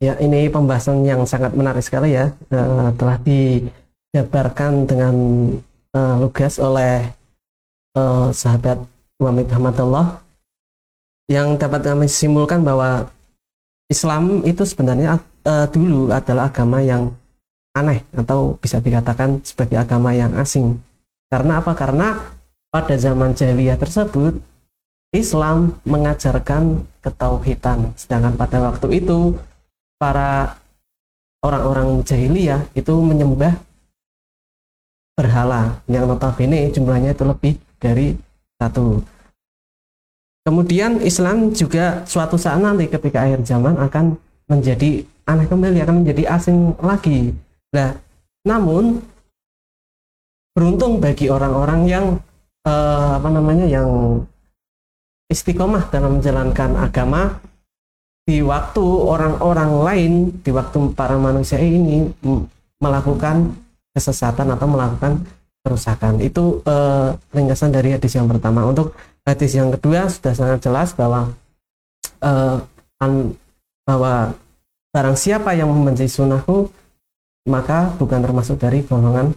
[0.00, 2.32] ya, ini pembahasan yang sangat menarik sekali ya.
[2.48, 5.14] Uh, telah dijabarkan dengan
[5.94, 7.12] uh, lugas oleh
[7.94, 8.80] uh, sahabat
[9.20, 10.06] Muhammad Ahmadullah
[11.30, 13.06] yang dapat kami simpulkan bahwa
[13.86, 17.12] Islam itu sebenarnya uh, dulu adalah agama yang
[17.76, 20.80] aneh atau bisa dikatakan sebagai agama yang asing.
[21.30, 21.76] Karena apa?
[21.78, 22.18] Karena
[22.70, 24.42] pada zaman jahiliyah tersebut
[25.14, 29.38] Islam mengajarkan ketauhidan, sedangkan pada waktu itu
[30.00, 30.56] para
[31.44, 33.52] orang-orang jahiliyah itu menyembah
[35.12, 38.16] berhala yang notabene jumlahnya itu lebih dari
[38.56, 39.04] satu.
[40.40, 44.16] Kemudian Islam juga suatu saat nanti ketika akhir zaman akan
[44.48, 47.36] menjadi aneh kembali, akan menjadi asing lagi
[47.70, 47.94] Nah,
[48.42, 48.98] namun
[50.50, 52.06] beruntung bagi orang-orang yang
[52.66, 53.86] uh, apa namanya yang
[55.30, 57.38] istiqomah dalam menjalankan agama
[58.30, 62.06] di waktu orang-orang lain, di waktu para manusia ini
[62.78, 63.58] melakukan
[63.90, 65.26] kesesatan atau melakukan
[65.66, 66.22] kerusakan.
[66.22, 68.62] Itu uh, ringkasan dari hadis yang pertama.
[68.70, 68.94] Untuk
[69.26, 71.34] hadis yang kedua sudah sangat jelas bahwa
[72.22, 72.62] uh,
[73.02, 73.34] an,
[73.82, 74.38] bahwa
[74.94, 76.70] barang siapa yang membenci sunnahku
[77.50, 79.34] maka bukan termasuk dari golongan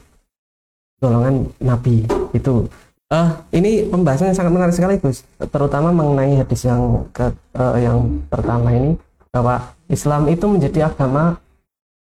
[1.01, 2.69] golongan nabi itu
[3.13, 5.21] eh ini pembahasannya sangat menarik sekali Gus.
[5.37, 8.97] Terutama mengenai hadis yang ke eh, yang pertama ini
[9.29, 11.37] bahwa Islam itu menjadi agama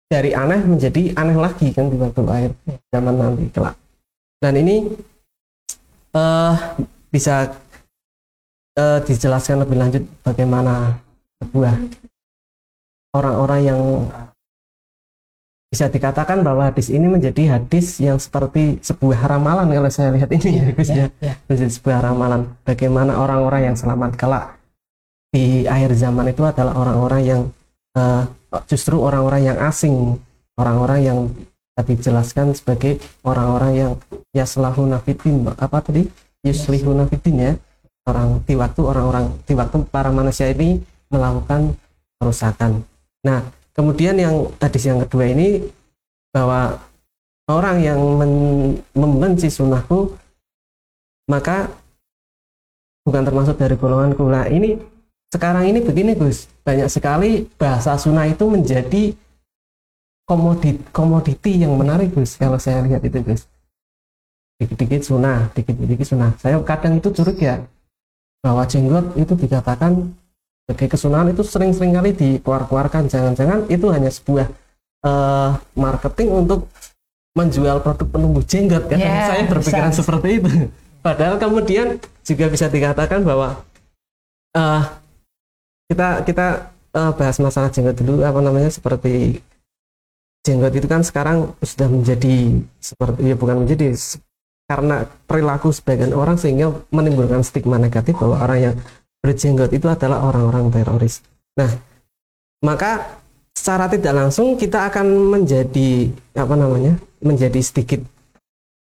[0.07, 2.51] dari aneh menjadi aneh lagi kan di waktu akhir
[2.87, 3.75] zaman nanti kelak.
[4.39, 4.87] Dan ini
[6.15, 6.53] eh
[7.11, 7.51] bisa
[8.79, 10.95] eh, dijelaskan lebih lanjut bagaimana
[11.43, 11.75] sebuah
[13.13, 13.81] orang-orang yang
[15.73, 20.62] bisa dikatakan bahwa hadis ini menjadi hadis yang seperti sebuah ramalan kalau saya lihat ini
[20.62, 21.09] ya, Gus, ya.
[21.17, 21.33] ya.
[21.49, 22.45] menjadi sebuah ramalan.
[22.62, 24.53] Bagaimana orang-orang yang selamat kelak
[25.33, 27.41] di akhir zaman itu adalah orang-orang yang
[27.97, 28.23] eh,
[28.69, 30.21] justru orang-orang yang asing.
[30.53, 31.19] Orang-orang yang
[31.73, 33.91] tadi jelaskan sebagai orang-orang yang
[34.29, 36.05] yaslahu nafidin apa tadi?
[36.45, 37.53] Yuslihu nafidin ya.
[38.05, 41.73] Orang di waktu orang-orang di waktu para manusia ini melakukan
[42.21, 42.86] kerusakan.
[43.25, 45.65] Nah kemudian yang hadis yang kedua ini
[46.33, 46.79] bahwa
[47.49, 47.99] orang yang
[48.95, 50.15] membenci sunnahku
[51.27, 51.69] maka
[53.03, 54.23] bukan termasuk dari golonganku.
[54.27, 54.79] Nah ini
[55.31, 56.47] sekarang ini begini Gus.
[56.63, 59.12] Banyak sekali bahasa sunnah itu menjadi
[60.23, 63.43] komoditi komoditi yang menarik Gus kalau saya lihat itu Gus.
[64.59, 66.31] Dikit-dikit sunnah dikit-dikit sunnah.
[66.39, 67.65] Saya kadang itu curiga
[68.43, 70.12] bahwa jenggot itu dikatakan
[70.63, 73.12] sebagai kesunahan itu sering-sering kali dikeluar-keluarkan.
[73.12, 74.47] Jangan-jangan itu hanya sebuah
[75.04, 76.71] eh, marketing untuk
[77.36, 79.99] menjual produk penumbuh jenggot kadang Ya, saya berpikiran bisa.
[79.99, 80.49] seperti itu.
[81.04, 83.60] Padahal kemudian juga bisa dikatakan bahwa
[84.56, 84.82] eh,
[85.91, 86.47] kita kita
[86.95, 88.23] eh, bahas masalah jenggot dulu.
[88.23, 88.71] Apa namanya?
[88.71, 89.43] Seperti
[90.47, 93.95] jenggot itu kan sekarang sudah menjadi seperti ya bukan menjadi
[94.67, 98.76] karena perilaku sebagian orang sehingga menimbulkan stigma negatif bahwa orang yang
[99.23, 101.23] berjenggot itu adalah orang-orang teroris.
[101.55, 101.71] Nah,
[102.59, 103.23] maka
[103.55, 106.99] secara tidak langsung kita akan menjadi apa namanya?
[107.23, 108.03] menjadi sedikit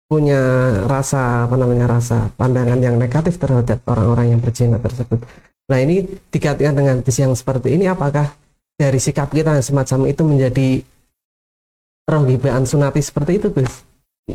[0.06, 0.38] punya
[0.86, 5.20] rasa apa namanya rasa pandangan yang negatif terhadap orang-orang yang berjenggot tersebut.
[5.68, 8.30] Nah, ini dikaitkan dengan hadis yang seperti ini apakah
[8.78, 10.68] dari sikap kita yang semacam itu menjadi
[12.06, 13.84] rohibaan sunati seperti itu, Gus?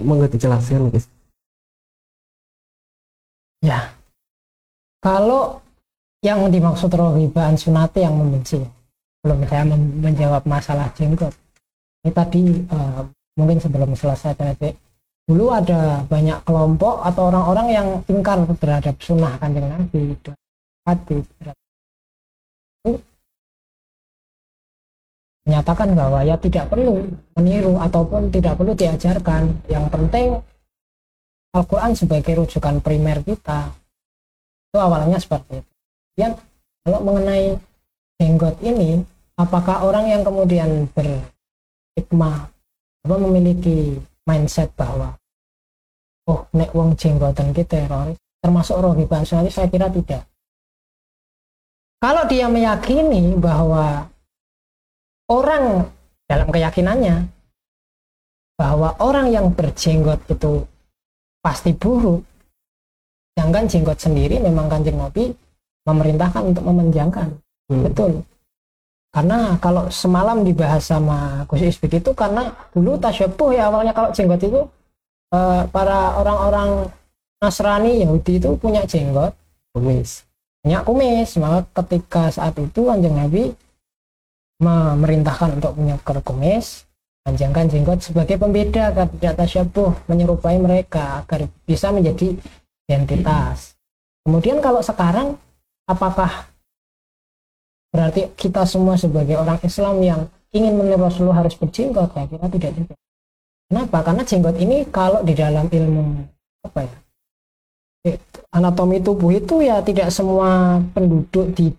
[0.03, 1.07] Monggo dijelaskan, Gus.
[3.63, 3.95] Ya.
[4.99, 5.62] Kalau
[6.23, 8.63] yang dimaksud rohibaan sunati yang membenci,
[9.21, 9.67] belum saya
[9.99, 11.35] menjawab masalah jenggot.
[12.03, 13.01] Ini tadi eh,
[13.35, 14.71] mungkin sebelum selesai tadi,
[15.27, 20.15] dulu ada banyak kelompok atau orang-orang yang ingkar terhadap sunnah kanjeng Nabi.
[20.15, 20.31] Itu
[25.43, 27.03] menyatakan bahwa ya tidak perlu
[27.35, 29.51] meniru ataupun tidak perlu diajarkan.
[29.67, 30.27] Yang penting
[31.53, 33.69] Al-Quran sebagai rujukan primer kita
[34.71, 35.72] itu awalnya seperti itu.
[36.13, 36.37] Kemudian
[36.85, 37.57] kalau mengenai
[38.21, 39.01] jenggot ini,
[39.33, 42.53] apakah orang yang kemudian berhikmah
[43.03, 45.17] apa memiliki mindset bahwa
[46.29, 50.23] oh nek wong jenggotan kita teroris termasuk rohi sunati saya kira tidak.
[51.99, 54.07] Kalau dia meyakini bahwa
[55.31, 55.87] orang
[56.27, 57.27] dalam keyakinannya
[58.59, 60.63] bahwa orang yang berjenggot itu
[61.41, 62.21] pasti buruk
[63.33, 65.33] sedangkan jenggot sendiri memang kanjeng Nabi
[65.83, 67.83] memerintahkan untuk memanjangkan Hmm.
[67.87, 68.11] betul.
[69.13, 74.41] Karena kalau semalam dibahas sama Gus Isbik itu karena dulu tasyabuh ya awalnya kalau jenggot
[74.41, 74.61] itu
[75.31, 76.89] eh, para orang-orang
[77.37, 79.31] Nasrani Yahudi itu punya jenggot.
[79.73, 80.25] Kumis.
[80.63, 81.35] punya kumis.
[81.37, 83.51] Maka ketika saat itu kanjeng Nabi
[84.63, 86.87] memerintahkan untuk punya kumis
[87.23, 92.35] panjangkan jenggot sebagai pembeda agar tidak tasyabuh menyerupai mereka agar bisa menjadi
[92.87, 93.75] identitas.
[94.23, 95.35] Kemudian kalau sekarang
[95.89, 96.49] apakah
[97.93, 100.21] berarti kita semua sebagai orang Islam yang
[100.53, 102.93] ingin meniru Rasulullah harus berjenggot saya kira tidak juga
[103.69, 106.03] kenapa karena jenggot ini kalau di dalam ilmu
[106.65, 106.93] apa ya
[108.53, 111.73] anatomi tubuh itu ya tidak semua penduduk di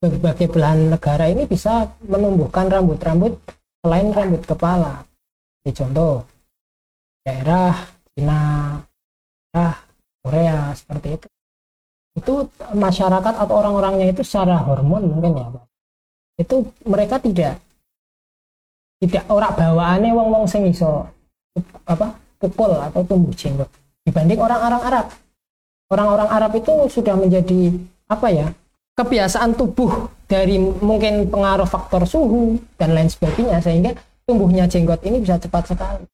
[0.00, 3.36] berbagai belahan negara ini bisa menumbuhkan rambut-rambut
[3.84, 5.04] selain rambut kepala.
[5.60, 6.24] Di contoh
[7.20, 7.76] daerah
[8.16, 8.80] Cina,
[9.52, 9.76] daerah
[10.24, 11.28] Korea seperti itu.
[12.16, 15.64] Itu masyarakat atau orang-orangnya itu secara hormon mungkin ya, Pak.
[16.40, 16.56] Itu
[16.88, 17.60] mereka tidak
[19.00, 21.08] tidak orang bawaannya wong-wong sing iso
[21.88, 23.68] apa pukul atau tumbuh jenggot
[24.04, 25.06] dibanding orang-orang Arab.
[25.90, 27.74] Orang-orang Arab itu sudah menjadi
[28.06, 28.48] apa ya?
[29.00, 33.96] kebiasaan tubuh dari mungkin pengaruh faktor suhu dan lain sebagainya sehingga
[34.28, 36.04] tumbuhnya jenggot ini bisa cepat sekali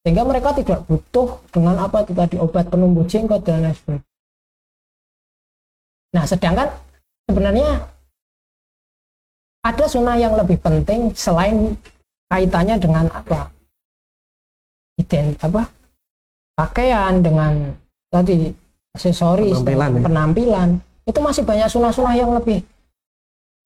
[0.00, 4.09] sehingga mereka tidak butuh dengan apa itu tadi obat penumbuh jenggot dan lain sebagainya
[6.10, 6.68] nah sedangkan
[7.30, 7.86] sebenarnya
[9.60, 11.76] ada sunnah yang lebih penting selain
[12.32, 13.52] kaitannya dengan apa?
[14.96, 15.68] Ident apa?
[16.56, 17.76] Pakaian dengan
[18.08, 18.48] tadi
[18.96, 20.02] aksesoris Penampilan, ya.
[20.06, 20.68] penampilan.
[21.04, 22.64] Itu masih banyak sunah-sunah yang lebih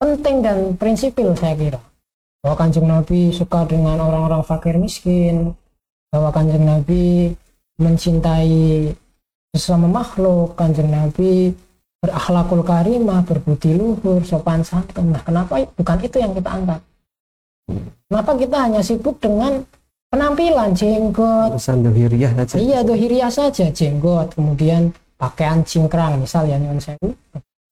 [0.03, 1.81] penting dan prinsipil saya kira.
[2.43, 5.55] Bahwa kanjeng Nabi suka dengan orang-orang fakir miskin.
[6.11, 7.33] Bahwa kanjeng Nabi
[7.79, 8.91] mencintai
[9.55, 10.59] sesama makhluk.
[10.59, 11.55] Kanjeng Nabi
[12.05, 16.81] berakhlakul karimah berbudi luhur sopan santun nah kenapa bukan itu yang kita angkat
[18.13, 19.65] kenapa kita hanya sibuk dengan
[20.13, 26.79] penampilan jenggot urusan dohiriyah saja Iya, dohiriah saja, jenggot, kemudian pakaian cingkrang, misal ya nyuwun
[26.79, 27.17] sewu,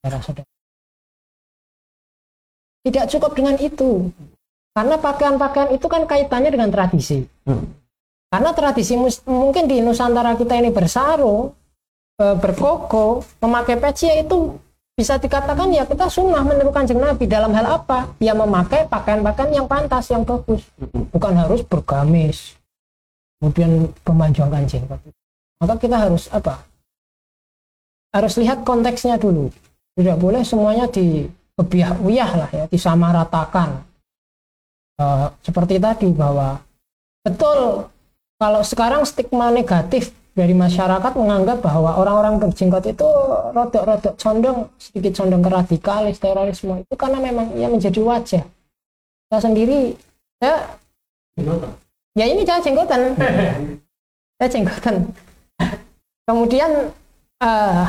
[0.01, 0.49] saudara saudara.
[2.83, 4.11] Tidak cukup dengan itu.
[4.73, 7.23] Karena pakaian-pakaian itu kan kaitannya dengan tradisi.
[7.47, 7.63] Hmm.
[8.33, 8.97] Karena tradisi
[9.29, 11.53] mungkin di Nusantara kita ini bersarung,
[12.39, 14.57] berkoko, memakai peci ya itu
[14.93, 18.13] bisa dikatakan ya kita sunnah meniru kanjeng Nabi dalam hal apa?
[18.21, 20.63] Ya memakai pakaian-pakaian yang pantas, yang bagus.
[21.11, 22.55] Bukan harus bergamis,
[23.41, 25.01] kemudian memanjangkan jenggot.
[25.59, 26.63] Maka kita harus apa?
[28.13, 29.49] Harus lihat konteksnya dulu.
[29.97, 31.25] Tidak boleh semuanya di
[31.57, 33.93] kebiah-uyah lah ya, disamaratakan.
[35.01, 36.61] Eh, seperti tadi bahwa
[37.25, 37.89] betul
[38.37, 43.05] kalau sekarang stigma negatif dari masyarakat menganggap bahwa orang-orang berjenggot itu
[43.53, 48.45] rodok-rodok condong sedikit condong ke radikalis terorisme itu karena memang ia menjadi wajah.
[49.29, 49.93] Saya sendiri
[50.41, 50.55] ya.
[52.13, 53.17] Ya ini saya jenggotan.
[54.37, 54.97] Saya jenggotan.
[56.29, 56.93] Kemudian
[57.41, 57.85] eh,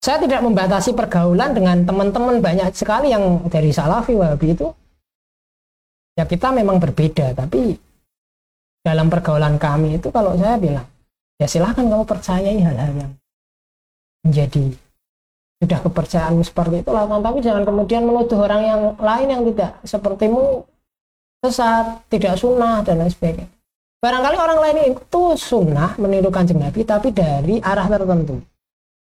[0.00, 4.72] saya tidak membatasi pergaulan dengan teman-teman banyak sekali yang dari salafi wahabi itu.
[6.18, 7.78] Ya kita memang berbeda tapi
[8.82, 10.88] dalam pergaulan kami itu kalau saya bilang
[11.38, 13.12] ya silahkan kamu percayai hal-hal yang
[14.26, 14.74] menjadi
[15.58, 16.90] sudah kepercayaanmu seperti itu.
[16.90, 20.66] Lakukan tapi jangan kemudian menuduh orang yang lain yang tidak sepertimu
[21.42, 23.46] sesat tidak sunnah dan lain sebagainya.
[23.98, 28.38] Barangkali orang lain itu sunnah meniru kanjeng Nabi tapi dari arah tertentu.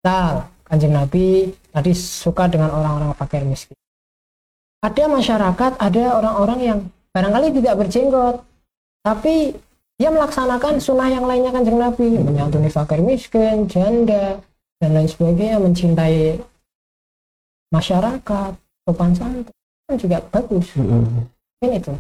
[0.02, 3.74] Misal, kanjeng Nabi tadi suka dengan orang-orang fakir miskin.
[4.86, 8.36] Ada masyarakat ada orang-orang yang barangkali tidak berjenggot
[9.02, 9.58] tapi
[9.96, 14.40] dia melaksanakan sunnah yang lainnya kanjeng Nabi menyantuni fakir miskin janda
[14.80, 16.40] dan lain sebagainya mencintai
[17.72, 18.52] masyarakat
[18.86, 19.54] sopan santun
[19.86, 21.30] kan juga bagus Mm-mm.
[21.64, 21.94] ini itu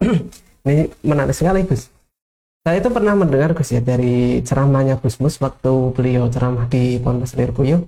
[0.66, 1.88] Ini menarik sekali Gus.
[2.66, 7.30] Saya itu pernah mendengar Gus ya dari ceramahnya Gus Mus waktu beliau ceramah di Pondok
[7.30, 7.86] Selirpuyo.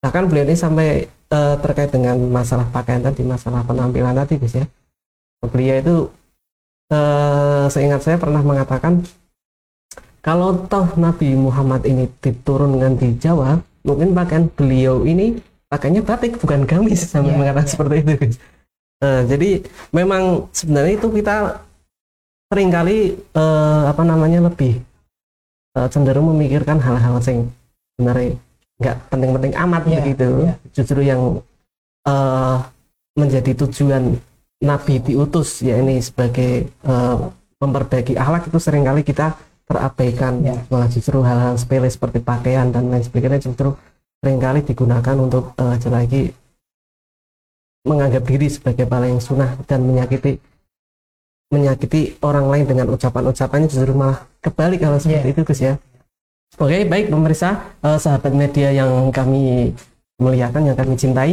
[0.00, 4.64] Bahkan beliau ini sampai eh, terkait dengan masalah pakaian tadi, masalah penampilan tadi Gus ya.
[5.44, 5.94] Beliau itu
[6.94, 9.02] eh, seingat saya pernah mengatakan
[10.24, 15.36] kalau toh Nabi Muhammad ini diturunkan di Jawa, mungkin pakaian beliau ini
[15.68, 17.72] pakainya batik bukan gamis sampai Iya, mengatakan iya.
[17.76, 18.14] seperti itu.
[19.04, 19.50] Nah, jadi
[19.92, 21.60] memang sebenarnya itu kita
[22.48, 24.80] sering kali eh, apa namanya lebih
[25.76, 27.40] eh, cenderung memikirkan hal-hal yang
[27.92, 28.40] sebenarnya
[28.80, 30.28] nggak penting-penting amat Iya, begitu.
[30.40, 30.54] iya.
[30.72, 31.22] Justru yang
[32.08, 32.56] eh,
[33.20, 34.16] menjadi tujuan
[34.64, 37.16] Nabi diutus ya ini sebagai eh,
[37.60, 40.56] memperbaiki akhlak itu sering kali kita terabaikan Iya.
[40.68, 43.72] malah justru hal-hal sepele seperti pakaian dan lain sebagainya justru
[44.20, 46.22] sering kali digunakan untuk eh, lagi
[47.84, 50.40] menganggap diri sebagai paling sunnah dan menyakiti
[51.52, 55.34] menyakiti orang lain dengan ucapan-ucapannya justru malah kebalik kalau seperti Iya.
[55.36, 55.74] itu Gus ya.
[56.56, 57.50] Oke baik pemirsa
[57.80, 59.72] eh, sahabat media yang kami
[60.16, 61.32] muliakan yang kami cintai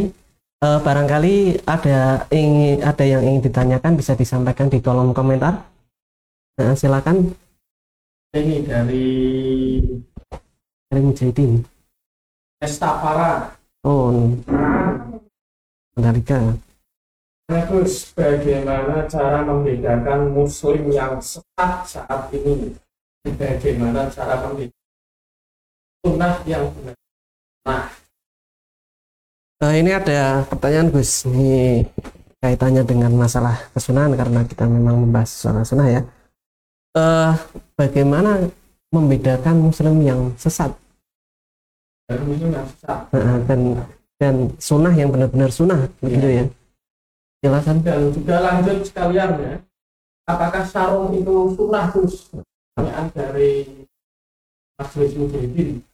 [0.62, 5.66] eh, barangkali ada ingin ada yang ingin ditanyakan bisa disampaikan di kolom komentar.
[6.56, 7.34] Nah, silakan
[8.32, 9.08] ini dari
[10.86, 11.60] dari Mujahidin.
[12.62, 13.58] Estafara.
[13.82, 14.30] Oh,
[15.98, 16.54] Mandalika.
[17.50, 22.78] Terus bagaimana cara membedakan muslim yang sesat saat ini?
[23.26, 24.80] Bagaimana cara membedakan
[26.06, 26.96] sunnah yang benar?
[29.62, 31.22] Eh, ini ada pertanyaan Gus.
[31.22, 31.86] Ini
[32.42, 36.02] kaitannya dengan masalah kesunahan karena kita memang membahas soal sunnah ya.
[36.98, 37.32] Eh,
[37.78, 38.50] bagaimana
[38.90, 40.74] membedakan Muslim yang sesat.
[42.10, 43.86] Nah, dan
[44.18, 46.44] dan sunnah yang benar-benar sunnah begitu ya?
[47.38, 47.76] Silakan.
[47.86, 49.54] Dan juga lanjut sekalian ya.
[50.26, 52.34] Apakah sarung itu sunnah terus?
[52.74, 53.86] Pertanyaan dari
[54.74, 55.91] Majelis Mujahidin.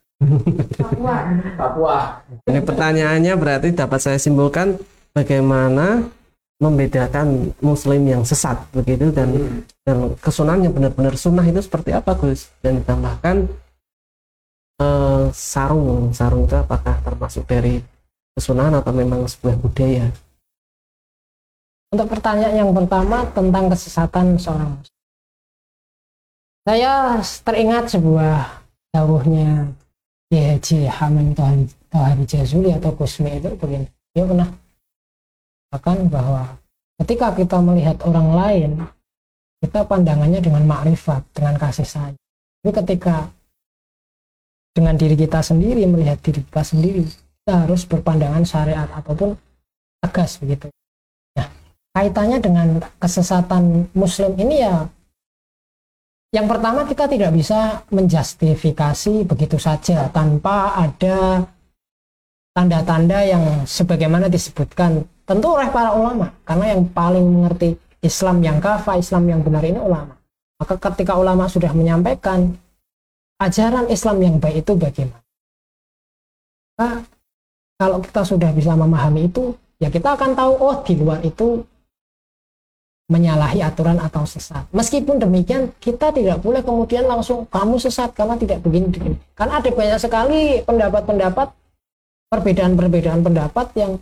[1.55, 2.19] Papua.
[2.51, 4.75] Ini pertanyaannya berarti dapat saya simpulkan
[5.15, 6.11] bagaimana
[6.59, 9.63] membedakan Muslim yang sesat begitu dan Hmm.
[9.87, 12.51] dan kesunahan yang benar-benar sunnah itu seperti apa Gus?
[12.59, 13.47] Dan ditambahkan
[14.83, 16.11] eh, sarung.
[16.11, 17.79] Sarung itu apakah termasuk dari
[18.35, 20.11] kesunahan atau memang sebuah budaya?
[21.95, 24.99] Untuk pertanyaan yang pertama tentang kesesatan seorang muslim.
[26.69, 27.17] Saya
[27.47, 28.61] teringat sebuah
[28.93, 29.73] dawuhnya
[30.29, 33.89] Haji Hamim Tohari, Tohari Jazuli atau Kusmi itu begini.
[34.13, 34.49] Dia pernah
[35.73, 36.45] akan bahwa
[37.01, 38.71] ketika kita melihat orang lain
[39.65, 42.17] kita pandangannya dengan makrifat dengan kasih sayang.
[42.61, 43.33] Tapi ketika
[44.77, 49.33] dengan diri kita sendiri melihat diri kita sendiri kita harus berpandangan syariat ataupun
[50.05, 50.69] tegas begitu.
[51.41, 51.49] Nah
[51.97, 52.69] kaitannya dengan
[53.01, 54.85] kesesatan muslim ini ya
[56.29, 61.49] yang pertama kita tidak bisa menjustifikasi begitu saja tanpa ada
[62.53, 68.99] tanda-tanda yang sebagaimana disebutkan tentu oleh para ulama karena yang paling mengerti Islam yang kafah,
[68.99, 70.15] Islam yang benar ini ulama.
[70.59, 72.55] Maka ketika ulama sudah menyampaikan
[73.39, 75.23] ajaran Islam yang baik itu bagaimana?
[76.79, 77.07] Maka
[77.79, 81.63] kalau kita sudah bisa memahami itu, ya kita akan tahu oh di luar itu
[83.09, 84.69] menyalahi aturan atau sesat.
[84.71, 89.17] Meskipun demikian, kita tidak boleh kemudian langsung kamu sesat karena tidak begini begini.
[89.33, 91.49] Karena ada banyak sekali pendapat-pendapat,
[92.29, 93.97] perbedaan-perbedaan pendapat yang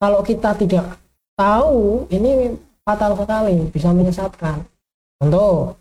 [0.00, 0.96] kalau kita tidak
[1.36, 4.64] tahu ini fatal sekali, bisa menyesatkan.
[5.20, 5.76] Contoh,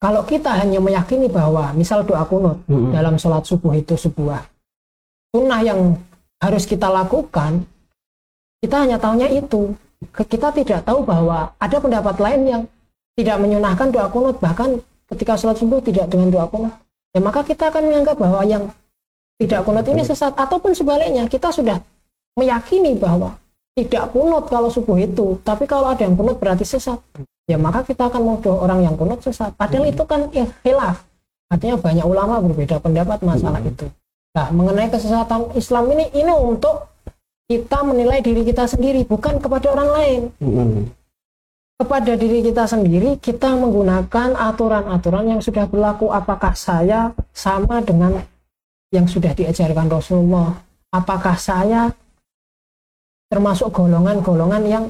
[0.00, 2.88] kalau kita hanya meyakini bahwa misal doa kunut Mm-mm.
[2.88, 4.48] dalam sholat subuh itu sebuah
[5.28, 5.92] sunnah yang
[6.40, 7.68] harus kita lakukan,
[8.64, 9.76] kita hanya tahunya itu.
[10.00, 12.62] Kita tidak tahu bahwa ada pendapat lain yang
[13.20, 14.80] tidak menyunahkan doa kunut, bahkan
[15.12, 16.72] ketika sholat subuh tidak dengan doa kunut.
[17.12, 18.72] Ya maka kita akan menganggap bahwa yang
[19.36, 21.84] tidak kunut ini sesat, ataupun sebaliknya kita sudah
[22.38, 23.36] meyakini bahwa
[23.76, 26.96] tidak kunut kalau subuh itu, tapi kalau ada yang kunut berarti sesat.
[27.44, 29.52] Ya maka kita akan menuduh orang yang kunut sesat.
[29.58, 31.02] Padahal itu kan ya, khilaf.
[31.50, 33.90] Artinya banyak ulama berbeda pendapat masalah itu.
[34.30, 36.86] Nah, mengenai kesesatan Islam ini ini untuk
[37.50, 40.20] kita menilai diri kita sendiri bukan kepada orang lain.
[40.38, 40.86] Mm-mm.
[41.82, 48.22] Kepada diri kita sendiri kita menggunakan aturan-aturan yang sudah berlaku apakah saya sama dengan
[48.94, 50.54] yang sudah diajarkan Rasulullah?
[50.94, 51.90] Apakah saya
[53.26, 54.84] termasuk golongan-golongan yang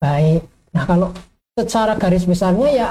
[0.00, 0.40] baik?
[0.72, 1.08] Nah, kalau
[1.52, 2.88] secara garis besarnya ya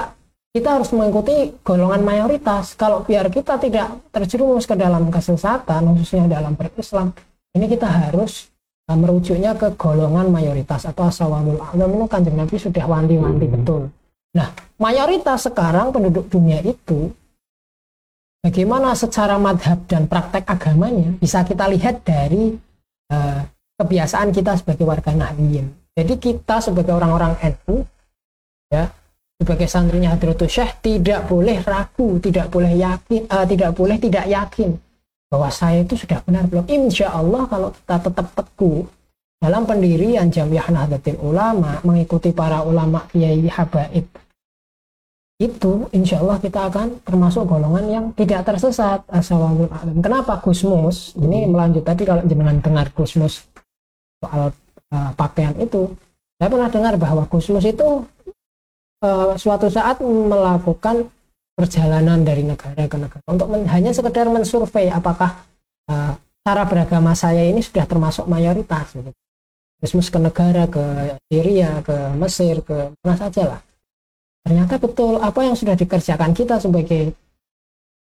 [0.54, 2.78] kita harus mengikuti golongan mayoritas.
[2.78, 7.10] Kalau biar kita tidak terjerumus ke dalam kesesatan, khususnya dalam berislam,
[7.56, 8.54] ini kita harus
[8.86, 13.82] uh, merujuknya ke golongan mayoritas atau asawamul a'lam itu kanjeng Nabi sudah wanti-wanti betul.
[14.36, 17.10] Nah, mayoritas sekarang penduduk dunia itu
[18.44, 22.54] bagaimana secara madhab dan praktek agamanya bisa kita lihat dari
[23.10, 23.40] uh,
[23.76, 25.66] kebiasaan kita sebagai warga Nahdliyin.
[25.96, 27.84] Jadi kita sebagai orang-orang NU
[28.68, 28.92] ya
[29.36, 34.80] sebagai santrinya Hadratus Syekh tidak boleh ragu, tidak boleh yakin, eh, tidak boleh tidak yakin
[35.26, 36.66] bahwa saya itu sudah benar belum.
[36.70, 38.86] Insya Allah kalau kita tetap teguh
[39.42, 44.06] dalam pendirian Jamiah Nahdlatul Ulama, mengikuti para ulama kiai habaib
[45.36, 50.00] itu insya Allah kita akan termasuk golongan yang tidak tersesat asawamul a'lam.
[50.00, 51.12] Kenapa Gusmus?
[51.12, 53.44] Ini melanjut tadi kalau jenengan dengar Gusmus
[54.16, 54.48] soal
[54.96, 55.92] uh, pakaian itu,
[56.40, 58.08] saya pernah dengar bahwa Gusmus itu
[59.04, 61.04] uh, suatu saat melakukan
[61.56, 65.40] perjalanan dari negara ke negara untuk men- hanya sekedar mensurvei apakah
[65.88, 66.12] uh,
[66.44, 68.92] cara beragama saya ini sudah termasuk mayoritas.
[68.92, 69.10] Gitu.
[69.80, 70.84] Gusmus ke negara, ke
[71.32, 73.60] Syria, ke Mesir, ke mana saja lah
[74.46, 77.10] ternyata betul apa yang sudah dikerjakan kita sebagai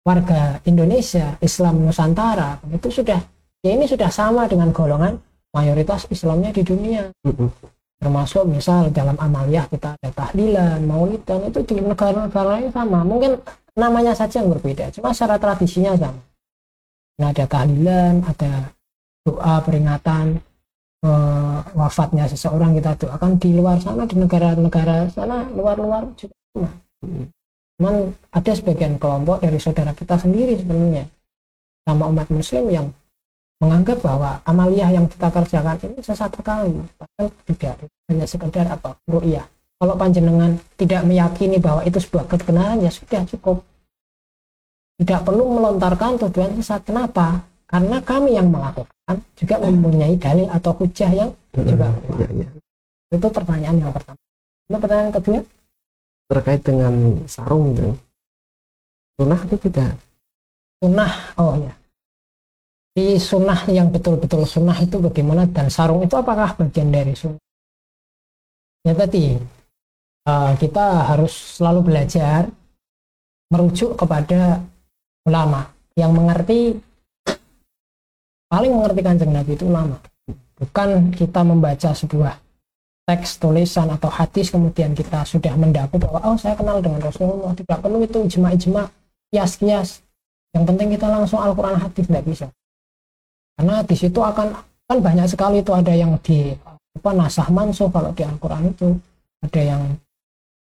[0.05, 3.17] warga Indonesia Islam Nusantara itu sudah
[3.65, 5.17] ya ini sudah sama dengan golongan
[5.57, 7.09] mayoritas Islamnya di dunia.
[8.05, 13.01] Termasuk misal dalam amaliyah kita ada tahlilan maulidan itu di negara-negara sama.
[13.01, 13.41] Mungkin
[13.73, 16.21] namanya saja yang berbeda cuma secara tradisinya sama.
[17.17, 18.53] Nah ada tahlilan ada
[19.25, 20.37] doa peringatan
[21.01, 26.71] eh, wafatnya seseorang kita doakan di luar sana di negara-negara sana luar-luar juga sama.
[27.75, 27.95] Cuman
[28.31, 31.09] ada sebagian kelompok dari saudara kita sendiri sebenarnya.
[31.85, 32.87] Sama umat muslim yang
[33.65, 36.77] menganggap bahwa amaliyah yang kita kerjakan ini sesat sekali.
[37.01, 37.75] Padahal tidak
[38.13, 39.49] hanya sekedar apa ru'yah.
[39.81, 43.65] Kalau panjenengan tidak meyakini bahwa itu sebuah kebenaran ya sudah cukup.
[45.01, 46.85] Tidak perlu melontarkan tuduhan sesat.
[46.85, 47.41] Kenapa?
[47.65, 51.89] Karena kami yang melakukan juga mempunyai dalil atau hujah yang juga
[52.21, 52.49] Ya, ya.
[53.11, 54.21] itu pertanyaan yang pertama.
[54.69, 55.41] Lalu pertanyaan kedua
[56.31, 56.95] terkait dengan
[57.27, 57.89] sarung itu.
[59.19, 59.95] Sunnah itu tidak?
[60.83, 61.75] Sunnah oh ya
[62.95, 67.43] di sunnah yang betul-betul sunnah itu bagaimana dan sarung itu apakah bagian dari sunnah?
[68.87, 69.35] Ya tadi
[70.31, 72.47] eh, kita harus selalu belajar
[73.51, 74.63] merujuk kepada
[75.27, 76.79] ulama yang mengerti
[78.47, 79.99] paling mengerti kanjeng Nabi itu ulama.
[80.55, 82.39] Bukan kita membaca sebuah
[83.11, 87.83] teks tulisan atau hadis kemudian kita sudah mendapat bahwa oh saya kenal dengan Rasulullah tidak
[87.83, 88.87] perlu itu ijma-ijma
[89.35, 89.99] kias-kias.
[90.55, 92.47] Yang penting kita langsung Al-Quran hadis tidak bisa
[93.55, 96.53] karena di situ akan kan banyak sekali itu ada yang di
[96.95, 98.89] apa nasah mansuh kalau di Al-Quran itu
[99.43, 99.83] ada yang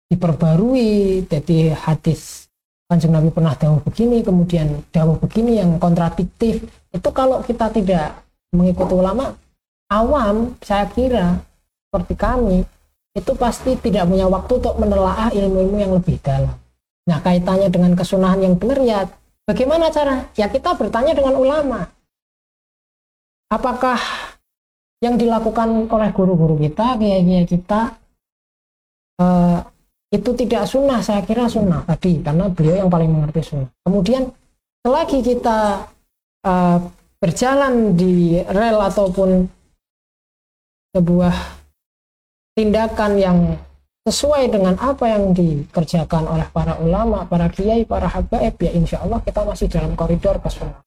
[0.08, 2.48] diperbarui jadi hadis
[2.88, 6.60] kanjeng Nabi pernah dawuh begini kemudian dawuh begini yang kontradiktif
[6.92, 8.20] itu kalau kita tidak
[8.52, 9.32] mengikuti ulama
[9.88, 11.40] awam saya kira
[11.88, 12.64] seperti kami
[13.12, 16.56] itu pasti tidak punya waktu untuk menelaah ilmu-ilmu yang lebih dalam.
[17.04, 19.04] Nah kaitannya dengan kesunahan yang benar ya
[19.44, 20.24] bagaimana cara?
[20.32, 21.92] Ya kita bertanya dengan ulama.
[23.52, 24.00] Apakah
[25.04, 28.00] yang dilakukan oleh guru-guru kita, kiai-kiai kita
[29.20, 29.58] eh,
[30.08, 31.04] itu tidak sunnah?
[31.04, 33.68] Saya kira sunnah tadi karena beliau yang paling mengerti sunnah.
[33.84, 34.32] Kemudian
[34.80, 35.84] selagi kita
[36.48, 36.78] eh,
[37.20, 39.44] berjalan di rel ataupun
[40.96, 41.36] sebuah
[42.56, 43.38] tindakan yang
[44.08, 49.20] sesuai dengan apa yang dikerjakan oleh para ulama, para kiai, para habaib, ya insya Allah
[49.20, 50.80] kita masih dalam koridor ke sunnah.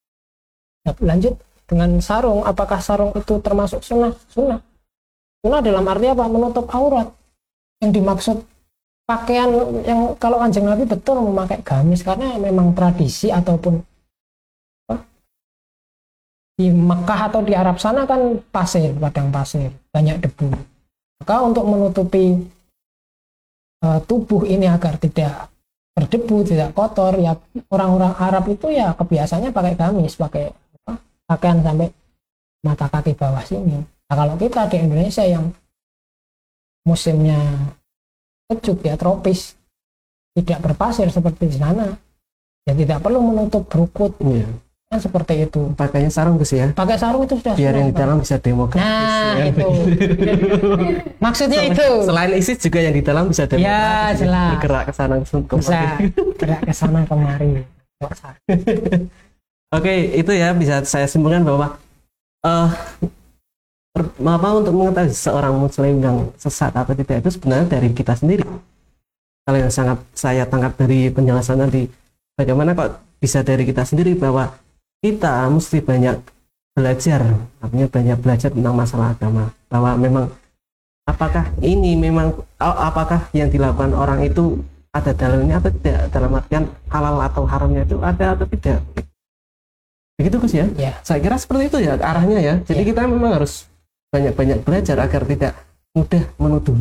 [0.85, 4.13] Nah, lanjut dengan sarung, apakah sarung itu termasuk sunnah?
[4.29, 4.61] Sunnah.
[5.41, 6.25] Sunnah dalam arti apa?
[6.29, 7.09] Menutup aurat.
[7.81, 8.37] Yang dimaksud
[9.05, 9.49] pakaian
[9.85, 13.77] yang kalau kanjeng Nabi betul memakai gamis karena memang tradisi ataupun
[14.89, 15.05] apa,
[16.57, 20.49] di Mekah atau di Arab sana kan pasir, padang pasir, banyak debu
[21.21, 22.37] maka untuk menutupi
[23.81, 25.49] uh, tubuh ini agar tidak
[25.95, 27.39] berdebu, tidak kotor, ya
[27.71, 30.51] orang-orang Arab itu ya kebiasaannya pakai gamis, pakai
[31.25, 31.89] pakaian sampai
[32.65, 33.81] mata kaki bawah sini.
[33.81, 35.49] Nah kalau kita di Indonesia yang
[36.85, 37.41] musimnya
[38.45, 39.57] sejuk ya tropis,
[40.37, 41.97] tidak berpasir seperti di sana,
[42.65, 44.13] ya tidak perlu menutup berukut.
[44.21, 44.45] Iya.
[44.85, 45.73] Kan seperti itu.
[45.73, 46.69] Pakainya sarung Gus ya.
[46.69, 48.85] Pakai sarung itu sudah Biar yang di dalam bisa demokratis.
[48.85, 49.45] Nah, ya.
[49.49, 49.67] itu.
[51.25, 51.89] Maksudnya Selain- itu.
[52.05, 53.65] Selain ISIS juga yang di dalam bisa demokratis.
[53.65, 54.49] Ya, jelas.
[54.61, 56.05] Bergerak ke sana ke bisa kemari.
[56.37, 57.51] gerak ke sana kemari.
[59.75, 61.75] Oke, itu ya bisa saya simpulkan bahwa
[63.91, 68.47] per- apa untuk mengetahui seorang muslim yang sesat atau tidak itu sebenarnya dari kita sendiri.
[69.43, 71.91] Kalau yang sangat saya tangkap dari penjelasan tadi,
[72.39, 74.55] bagaimana kok bisa dari kita sendiri bahwa
[75.03, 76.23] kita mesti banyak
[76.71, 80.25] belajar, artinya banyak belajar tentang masalah agama, bahwa memang
[81.03, 82.31] apakah ini memang
[82.63, 84.55] apakah yang dilakukan orang itu
[84.95, 85.99] ada dalilnya atau tidak?
[86.15, 88.79] Dalam artian halal atau haramnya itu ada atau tidak
[90.15, 90.93] begitu Gus ya Ya.
[91.03, 92.87] saya kira seperti itu ya arahnya ya jadi Ya.
[92.93, 93.67] kita memang harus
[94.09, 95.53] banyak-banyak belajar agar tidak
[95.91, 96.79] mudah menuduh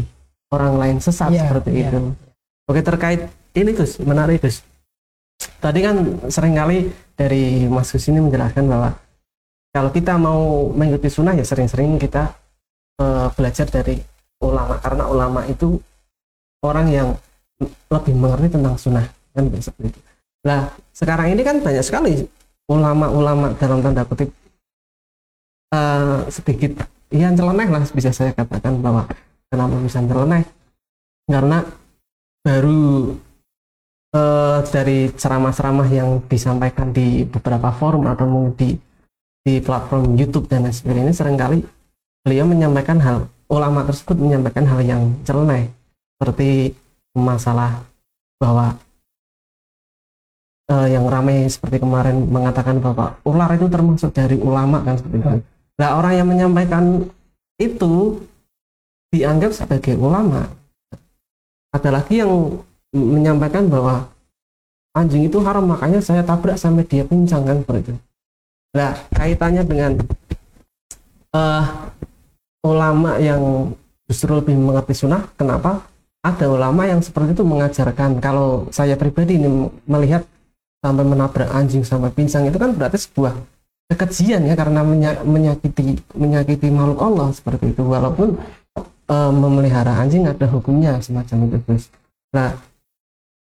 [0.51, 1.91] orang lain sesat Ya, seperti ya.
[1.91, 2.15] itu
[2.67, 4.63] oke terkait ini Gus menarik Gus
[5.59, 5.97] tadi kan
[6.31, 8.95] sering kali dari Mas Gus ini menjelaskan bahwa
[9.75, 12.31] kalau kita mau mengikuti sunnah ya sering-sering kita
[13.03, 13.99] eh, belajar dari
[14.39, 15.75] ulama karena ulama itu
[16.63, 17.09] orang yang
[17.91, 20.01] lebih mengerti tentang sunnah kan seperti itu.
[20.47, 22.23] Nah sekarang ini kan banyak sekali
[22.71, 24.33] ulama-ulama dalam tanda kutip
[25.75, 29.05] eh, sedikit ya nyeleneh lah bisa saya katakan bahwa
[29.53, 30.45] kenapa bisa nyeleneh?
[31.29, 31.65] Karena
[32.45, 33.13] baru
[34.17, 38.77] eh, dari ceramah-ceramah yang disampaikan di beberapa forum atau di
[39.45, 41.61] di platform YouTube dan lain sebagainya sering kali
[42.25, 45.69] beliau menyampaikan hal ulama tersebut menyampaikan hal yang celeneh
[46.17, 46.73] seperti
[47.13, 47.85] masalah
[48.41, 48.81] bahwa
[50.71, 55.31] eh, yang ramai seperti kemarin mengatakan bahwa ular itu termasuk dari ulama kan seperti itu.
[55.81, 56.85] Nah orang yang menyampaikan
[57.59, 58.23] itu
[59.11, 60.49] dianggap sebagai ulama.
[61.75, 62.31] Ada lagi yang
[62.95, 64.07] menyampaikan bahwa
[64.95, 67.95] anjing itu haram makanya saya tabrak sampai dia pincang kan seperti itu.
[68.75, 69.93] Nah kaitannya dengan
[71.35, 71.65] eh,
[72.65, 73.75] ulama yang
[74.09, 75.85] justru lebih mengerti sunnah, kenapa?
[76.25, 78.17] Ada ulama yang seperti itu mengajarkan.
[78.23, 80.25] Kalau saya pribadi ini melihat
[80.85, 83.33] sampai menabrak anjing sampai pincang itu kan berarti sebuah
[83.89, 87.81] kekejian ya karena menya- menyakiti menyakiti makhluk Allah seperti itu.
[87.81, 88.37] Walaupun
[89.09, 91.89] eh, memelihara anjing ada hukumnya semacam itu Gus.
[92.37, 92.53] Nah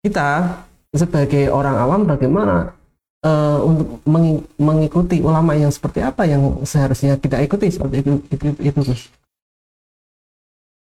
[0.01, 0.57] kita
[0.97, 2.73] sebagai orang awam bagaimana
[3.21, 8.47] eh, untuk mengi- mengikuti ulama yang seperti apa yang seharusnya kita ikuti seperti itu itu,
[8.57, 8.95] itu, itu.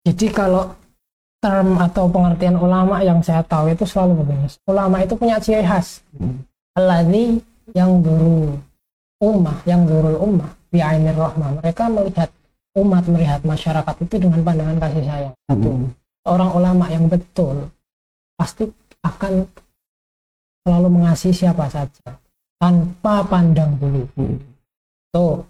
[0.03, 0.73] Jadi kalau
[1.43, 4.47] term atau pengertian ulama yang saya tahu itu selalu begini.
[4.63, 5.99] Ulama itu punya ciri khas.
[6.15, 6.39] Hmm.
[7.75, 8.55] Yang guru
[9.19, 11.59] ummah, yang guru ummah bi'ainir rahmah.
[11.59, 12.31] Mereka melihat
[12.79, 15.35] umat melihat masyarakat itu dengan pandangan kasih sayang.
[15.51, 15.91] Hmm.
[16.23, 17.67] Orang ulama yang betul
[18.39, 18.71] pasti
[19.03, 19.43] akan
[20.63, 22.15] selalu mengasihi siapa saja
[22.55, 24.07] tanpa pandang bulu.
[24.15, 24.39] Hmm.
[25.11, 25.43] Tuh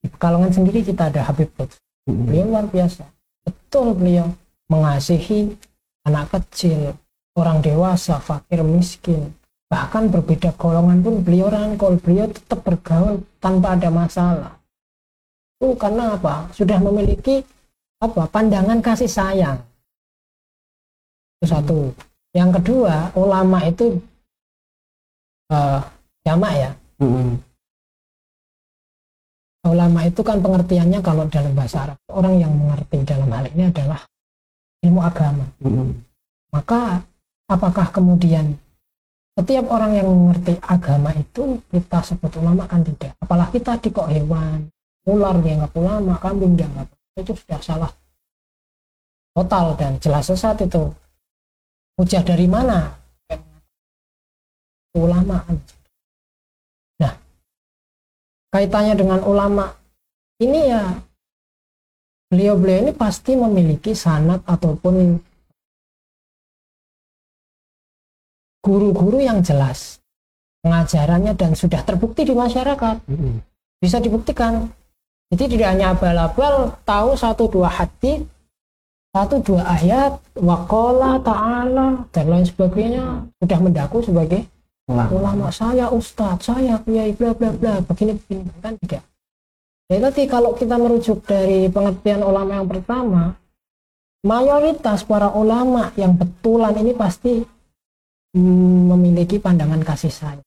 [0.00, 1.76] di Pekalongan sendiri kita ada Habib Quds.
[2.08, 2.24] Hmm.
[2.24, 3.04] Beliau luar biasa.
[3.48, 4.28] betul beliau
[4.68, 5.56] mengasihi
[6.04, 6.96] anak kecil,
[7.36, 9.32] orang dewasa, fakir, miskin.
[9.68, 14.52] Bahkan berbeda golongan pun beliau rangkul, beliau tetap bergaul tanpa ada masalah.
[15.60, 16.48] Itu karena apa?
[16.56, 17.44] Sudah memiliki
[18.00, 18.24] apa?
[18.32, 19.60] Pandangan kasih sayang.
[21.36, 21.92] Itu satu.
[22.32, 24.00] Yang kedua, ulama itu
[25.52, 25.80] uh,
[26.24, 26.70] jamak ya.
[27.04, 27.36] Mm-mm.
[29.68, 34.00] Ulama itu kan pengertiannya kalau dalam bahasa Arab, orang yang mengerti dalam hal ini adalah
[34.84, 35.46] ilmu agama.
[35.62, 35.94] Mm-mm.
[36.54, 37.02] Maka
[37.50, 38.56] apakah kemudian
[39.38, 43.14] setiap orang yang mengerti agama itu kita sebut ulama kan tidak.
[43.22, 44.66] Apalagi tadi kok hewan,
[45.06, 47.92] ular dianggap ulama, kambing dianggap itu sudah salah
[49.34, 50.90] total dan jelas sesat itu.
[51.98, 52.94] Hujah dari mana?
[54.98, 55.38] Ulama.
[56.98, 57.14] Nah,
[58.50, 59.70] kaitannya dengan ulama
[60.42, 60.82] ini ya
[62.28, 65.18] beliau-beliau ini pasti memiliki sanat ataupun
[68.62, 70.00] guru-guru yang jelas.
[70.60, 73.00] Pengajarannya dan sudah terbukti di masyarakat.
[73.78, 74.68] Bisa dibuktikan.
[75.28, 78.24] Jadi tidak hanya abal-abal tahu satu dua hati
[79.08, 83.24] satu dua ayat wakola ta'ala dan lain sebagainya.
[83.40, 84.44] Sudah mendaku sebagai
[84.88, 85.10] Ulama.
[85.12, 85.46] ulama.
[85.52, 87.80] Saya ustadz saya kiai bla bla bla.
[87.82, 88.52] Begini begini.
[88.60, 89.02] Kan tidak
[89.88, 93.32] jadi tadi kalau kita merujuk dari pengertian ulama yang pertama
[94.20, 97.40] mayoritas para ulama yang betulan ini pasti
[98.36, 100.44] mm, memiliki pandangan kasih sayang.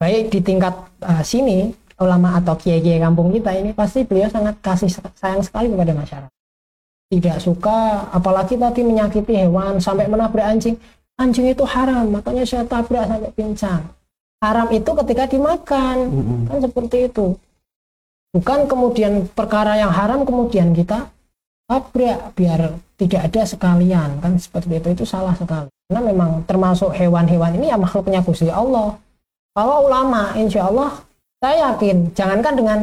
[0.00, 0.72] Baik di tingkat
[1.04, 5.92] uh, sini ulama atau kiai-kiai kampung kita ini pasti beliau sangat kasih sayang sekali kepada
[5.92, 6.32] masyarakat.
[7.10, 10.78] Tidak suka apalagi tadi menyakiti hewan sampai menabrak anjing.
[11.20, 13.82] Anjing itu haram makanya saya tabrak sampai pincang
[14.40, 15.96] haram itu ketika dimakan.
[16.48, 17.36] Kan seperti itu
[18.34, 21.10] bukan kemudian perkara yang haram kemudian kita
[21.70, 24.18] tabrak biar tidak ada sekalian.
[24.18, 25.70] Kan seperti itu itu salah sekali.
[25.86, 28.98] Karena memang termasuk hewan-hewan ini ya makhluknya Gusti Allah.
[29.54, 31.02] Kalau ulama insya Allah
[31.42, 32.78] saya yakin jangankan dengan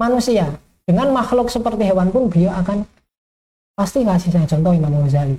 [0.00, 0.52] manusia
[0.86, 2.86] dengan makhluk seperti hewan pun beliau akan
[3.76, 5.36] pasti kasih saya contoh Imam Ghazali.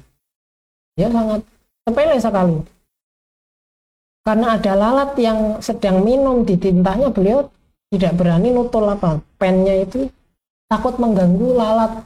[0.99, 1.41] Dia sangat
[1.88, 2.58] sepele sekali.
[4.28, 7.47] Karena ada lalat yang sedang minum di tintanya beliau
[7.93, 9.21] tidak berani nutul apa.
[9.39, 10.07] Pennya itu
[10.67, 12.03] takut mengganggu lalat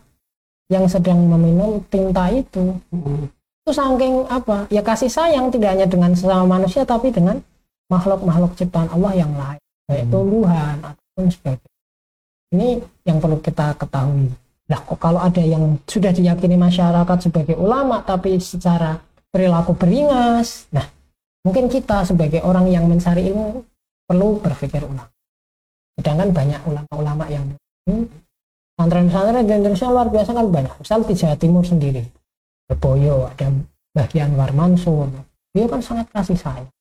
[0.72, 2.78] yang sedang meminum tinta itu.
[2.94, 3.28] Mm-mm.
[3.62, 4.66] itu saking apa?
[4.74, 7.38] Ya kasih sayang tidak hanya dengan sesama manusia tapi dengan
[7.94, 10.14] makhluk-makhluk ciptaan Allah yang lain baik Hmm.
[10.14, 11.80] tumbuhan ataupun sebagainya.
[12.52, 12.70] Ini
[13.06, 14.32] yang perlu kita ketahui.
[14.72, 18.98] Lah kok kalau ada yang sudah diyakini masyarakat sebagai ulama tapi secara
[19.32, 20.88] perilaku beringas nah
[21.44, 23.64] mungkin kita sebagai orang yang mencari ilmu
[24.08, 25.11] perlu berpikir ulang
[26.00, 27.46] sedangkan banyak ulama-ulama yang
[27.88, 28.06] hmm,
[28.76, 30.74] pesantren-pesantren di Indonesia luar biasa kan banyak.
[30.80, 32.04] Misal di Jawa Timur sendiri.
[32.72, 33.52] Boyo ada
[33.92, 35.12] bagian War Mansur
[35.52, 36.72] dia kan sangat kasih sayang.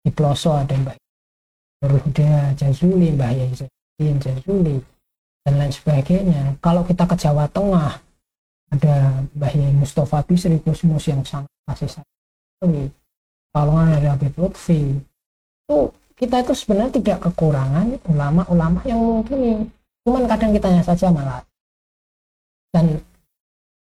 [0.00, 0.96] Di Ploso ada Mbak
[1.82, 4.78] Nurul Huda Jazuli Mbak Yai Zain Jazuli
[5.44, 6.56] dan lain sebagainya.
[6.62, 7.98] Kalau kita ke Jawa Tengah
[8.70, 8.94] ada
[9.34, 12.88] Mbah Yai Mustafa Bisri Kusmus yang sangat kasih sayang.
[13.50, 14.94] Kalau ada Habib Lutfi.
[15.66, 15.90] Itu
[16.20, 19.72] kita itu sebenarnya tidak kekurangan ulama-ulama yang mungkin
[20.04, 21.40] cuman kadang kitanya saja malah
[22.70, 23.00] dan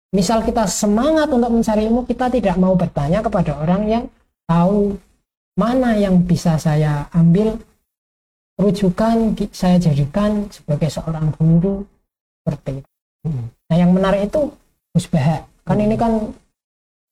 [0.10, 4.04] misal kita semangat untuk mencari ilmu kita tidak mau bertanya kepada orang yang
[4.50, 4.98] tahu
[5.54, 7.54] mana yang bisa saya ambil
[8.58, 11.86] rujukan saya jadikan sebagai seorang guru
[12.42, 12.92] seperti itu.
[13.26, 13.46] Hmm.
[13.70, 14.54] Nah yang menarik itu
[14.94, 16.30] Gus Baha kan ini kan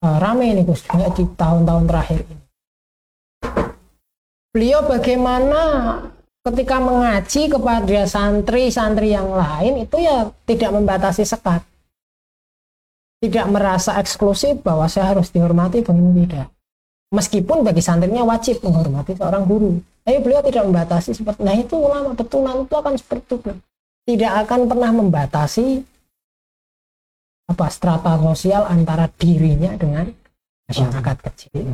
[0.05, 2.40] uh, rame ini Gus Baha di tahun-tahun terakhir ini.
[4.51, 5.61] Beliau bagaimana
[6.43, 11.63] ketika mengaji kepada santri-santri yang lain itu ya tidak membatasi sekat.
[13.21, 16.49] Tidak merasa eksklusif bahwa saya harus dihormati begini tidak.
[17.13, 19.77] Meskipun bagi santrinya wajib menghormati seorang guru.
[20.01, 23.51] Tapi beliau tidak membatasi seperti nah itu ulama betulan itu akan seperti itu.
[24.01, 25.85] Tidak akan pernah membatasi
[27.51, 30.09] apa strata sosial antara dirinya dengan
[30.65, 31.67] masyarakat kecil.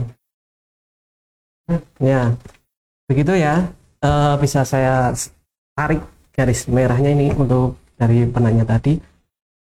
[2.04, 2.36] Ya,
[3.08, 3.72] begitu ya.
[3.98, 5.10] Eh, bisa saya
[5.74, 6.06] tarik
[6.36, 9.02] garis merahnya ini untuk dari penanya tadi.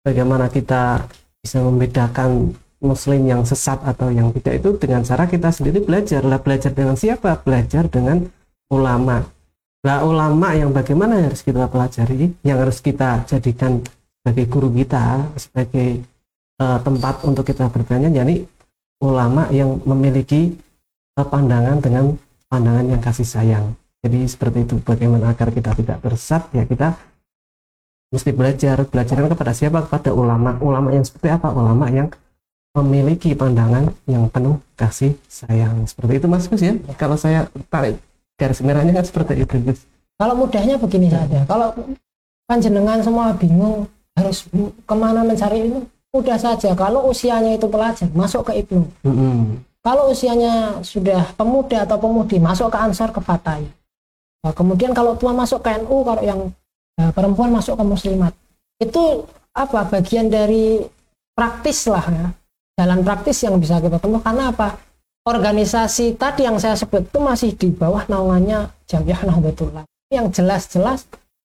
[0.03, 1.07] Bagaimana kita
[1.39, 2.51] bisa membedakan
[2.85, 6.21] Muslim yang sesat atau yang tidak itu dengan cara kita sendiri belajar.
[6.27, 7.41] Lah belajar dengan siapa?
[7.41, 8.27] Belajar dengan
[8.69, 9.25] ulama.
[9.85, 13.81] Lah ulama yang bagaimana harus kita pelajari, yang harus kita jadikan
[14.21, 16.01] sebagai guru kita, sebagai
[16.61, 18.45] eh, tempat untuk kita bertanya, yakni
[19.01, 20.57] ulama yang memiliki
[21.17, 22.17] eh, pandangan dengan
[22.49, 23.67] pandangan yang kasih sayang.
[24.05, 26.93] Jadi seperti itu bagaimana agar kita tidak tersesat ya kita
[28.13, 32.13] mesti belajar belajarkan kepada siapa kepada ulama ulama yang seperti apa ulama yang
[32.77, 37.99] memiliki pandangan yang penuh kasih sayang seperti itu mas Gus ya kalau saya tarik
[38.39, 39.81] garis merahnya kan seperti itu Gus
[40.15, 41.43] Kalau mudahnya begini saja.
[41.43, 41.75] Kalau
[42.47, 44.47] panjenengan semua bingung harus
[44.87, 46.71] ke mana mencari ilmu, mudah saja.
[46.79, 48.87] Kalau usianya itu pelajar, masuk ke ibnu.
[49.03, 49.59] Mm-mm.
[49.85, 53.69] Kalau usianya sudah pemuda atau pemudi, masuk ke ansar ke Fatay.
[54.41, 56.41] Nah, kemudian kalau tua masuk ke NU, kalau yang
[56.97, 58.33] eh, perempuan masuk ke muslimat.
[58.81, 60.81] Itu apa bagian dari
[61.37, 62.27] praktis lah ya.
[62.81, 64.75] Jalan praktis yang bisa kita temui karena apa?
[65.25, 69.73] Organisasi tadi yang saya sebut itu masih di bawah naungannya Jamiah Nahdlatul.
[70.09, 71.05] Yang jelas-jelas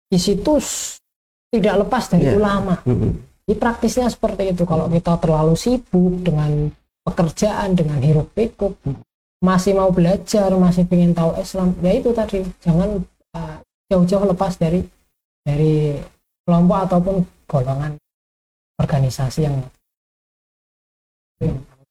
[0.10, 0.58] di situ
[1.54, 2.38] tidak lepas dari Iya.
[2.38, 2.82] ulama.
[3.46, 4.66] Di praktisnya seperti itu.
[4.66, 6.70] Kalau kita terlalu sibuk dengan
[7.04, 8.80] pekerjaan, dengan hiruk pikuk,
[9.44, 13.04] masih mau belajar, masih ingin tahu Islam, ya itu tadi jangan
[13.36, 13.58] uh,
[13.92, 14.82] jauh-jauh lepas dari
[15.44, 16.00] dari
[16.48, 17.16] kelompok ataupun
[17.48, 18.00] golongan
[18.80, 19.60] organisasi yang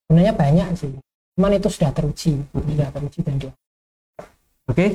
[0.08, 0.92] sebenarnya banyak sih.
[1.36, 3.52] Cuman itu sudah teruji, sudah teruji dan dia.
[4.68, 4.86] oke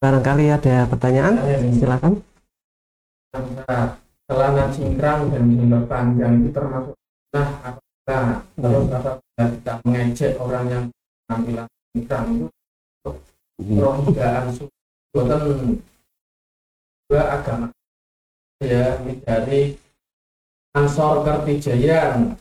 [0.00, 1.34] barangkali ada pertanyaan
[1.76, 2.12] silakan
[3.34, 3.98] antara
[4.28, 6.94] celana cingkrang dan jilbab panjang itu termasuk
[7.34, 8.24] nah apakah
[8.56, 8.82] kalau
[9.36, 10.84] kita mengejek orang yang
[11.28, 13.10] penampilan cingkrang itu.
[13.56, 14.44] Rohigaan
[15.12, 15.40] buatan
[17.08, 17.66] dua agama.
[18.64, 19.76] Ya dari
[20.72, 22.36] Ansor Kertijayan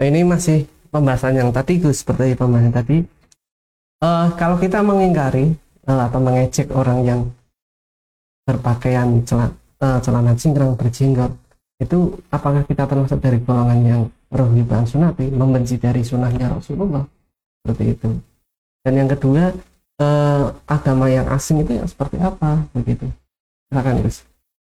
[0.00, 2.96] Nah, ini masih pembahasan yang tadi Gus seperti pembahasan tadi.
[4.00, 5.52] Eh, kalau kita mengingkari
[5.86, 7.20] eh, atau mengejek orang yang
[8.48, 11.36] berpakaian celana, celana cingkrang berjenggot
[11.84, 17.02] itu apakah kita termasuk dari golongan yang rohiban sunati membenci dari sunnahnya Rasulullah
[17.60, 18.10] seperti itu
[18.86, 19.50] dan yang kedua
[20.00, 23.06] eh, agama yang asing itu yang seperti apa begitu
[23.68, 24.30] silakan Gus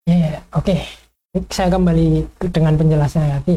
[0.08, 0.76] Ya, ya, oke.
[1.52, 3.54] Saya kembali dengan penjelasan tadi.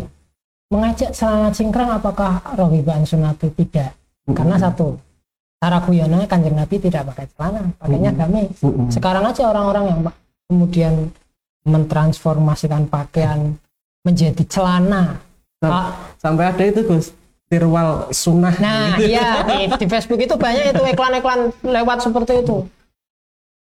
[0.69, 3.93] Mengajak celana cingkrang apakah rohibaan sunatu tidak?
[4.29, 4.97] Karena satu,
[5.57, 8.21] cara guyonanya kanjeng Nabi tidak pakai celana, pakainya Mm-mm.
[8.21, 8.57] gamis.
[8.93, 9.99] Sekarang aja orang-orang yang
[10.49, 10.93] kemudian
[11.65, 13.57] mentransformasikan pakaian
[14.05, 15.17] menjadi celana.
[15.63, 15.87] Sam- Ah,
[16.19, 17.15] sampai ada itu Gus
[17.47, 19.07] tirwal sunnah Nah, gitu.
[19.15, 22.67] iya di, di Facebook itu banyak itu iklan-iklan lewat seperti itu.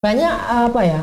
[0.01, 0.35] Banyak
[0.67, 1.01] apa ya?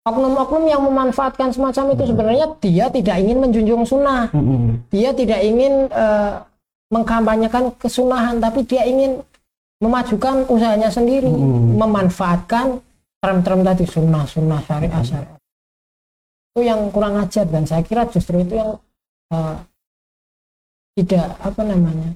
[0.00, 4.80] Oknum-oknum yang memanfaatkan semacam itu sebenarnya dia tidak ingin menjunjung sunnah, Mm-mm.
[4.88, 6.32] dia tidak ingin eh,
[6.88, 9.20] mengkampanyekan kesunahan, tapi dia ingin
[9.76, 11.76] memajukan usahanya sendiri, Mm.
[11.76, 12.80] memanfaatkan
[13.20, 15.38] term-term tadi sunnah, sunnah syariah, syariah.
[16.50, 18.80] Itu yang kurang ajar dan saya kira justru itu yang
[19.30, 19.54] eh,
[21.00, 22.12] tidak apa namanya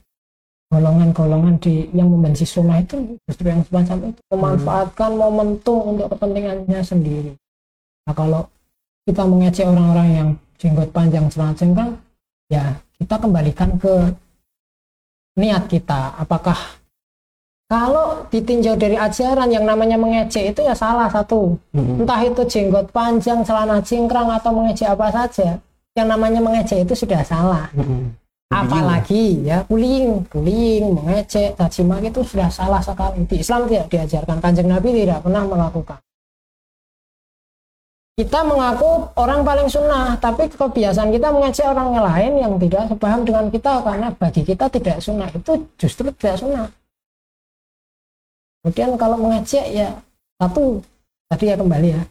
[0.69, 7.33] golongan-golongan di yang membenci sunnah itu justru yang semacam itu memanfaatkan momentum untuk kepentingannya sendiri.
[8.05, 8.43] Nah kalau
[9.09, 10.29] kita mengejek orang-orang yang
[10.61, 11.93] jenggot panjang celana cingkrang,
[12.51, 13.95] ya kita kembalikan ke
[15.39, 16.19] niat kita.
[16.19, 16.57] Apakah
[17.71, 21.57] kalau ditinjau dari ajaran yang namanya mengejek itu ya salah satu.
[21.73, 22.05] Mm-mm.
[22.05, 25.59] Entah itu jenggot panjang, celana cingkrang atau mengejek apa saja,
[25.95, 28.11] yang namanya mengejek itu sudah salah Mm-mm.
[28.55, 33.27] Apalagi ya bullying bullying mengecek caci maki itu sudah salah sekali.
[33.27, 34.39] Di Islam tidak diajarkan.
[34.39, 35.99] Kanjeng Nabi tidak pernah melakukan.
[38.15, 43.51] Kita mengaku orang paling sunnah tapi kebiasaan kita mengecek orang lain yang tidak sepaham dengan
[43.51, 45.29] kita karena bagi kita tidak sunnah.
[45.35, 46.71] Itu justru tidak sunnah.
[48.63, 49.91] Kemudian kalau mengecek ya
[50.39, 50.79] satu
[51.27, 52.03] tadi ya kembali ya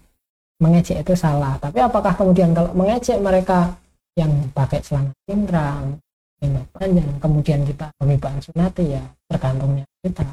[0.60, 1.56] mengecek itu salah.
[1.64, 3.72] Tapi apakah kemudian kalau mengecek mereka
[4.20, 6.03] yang pakai celana cingkrang
[6.44, 10.28] jenggot panjang kemudian kita pemibaan sunati ya tergantungnya kita.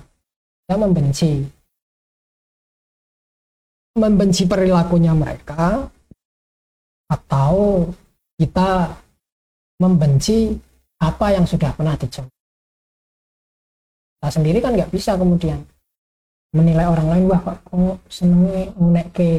[0.67, 1.33] Kita membenci.
[3.95, 5.87] Membenci perilakunya mereka
[7.11, 7.87] atau
[8.39, 8.95] kita
[9.83, 10.55] membenci
[11.03, 12.31] apa yang sudah pernah dicoba.
[14.19, 15.59] Kita sendiri kan nggak bisa kemudian
[16.55, 17.59] menilai orang lain wah kok
[18.07, 19.31] senengnya ngunek ke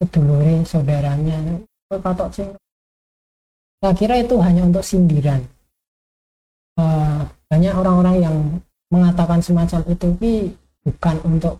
[0.00, 1.64] kedulure saudaranya.
[1.88, 2.48] Kok katok sing
[3.78, 5.42] saya kira itu hanya untuk sindiran
[6.78, 7.20] Eh,
[7.50, 8.36] banyak orang-orang yang
[8.94, 10.32] mengatakan semacam itu tapi
[10.86, 11.58] bukan untuk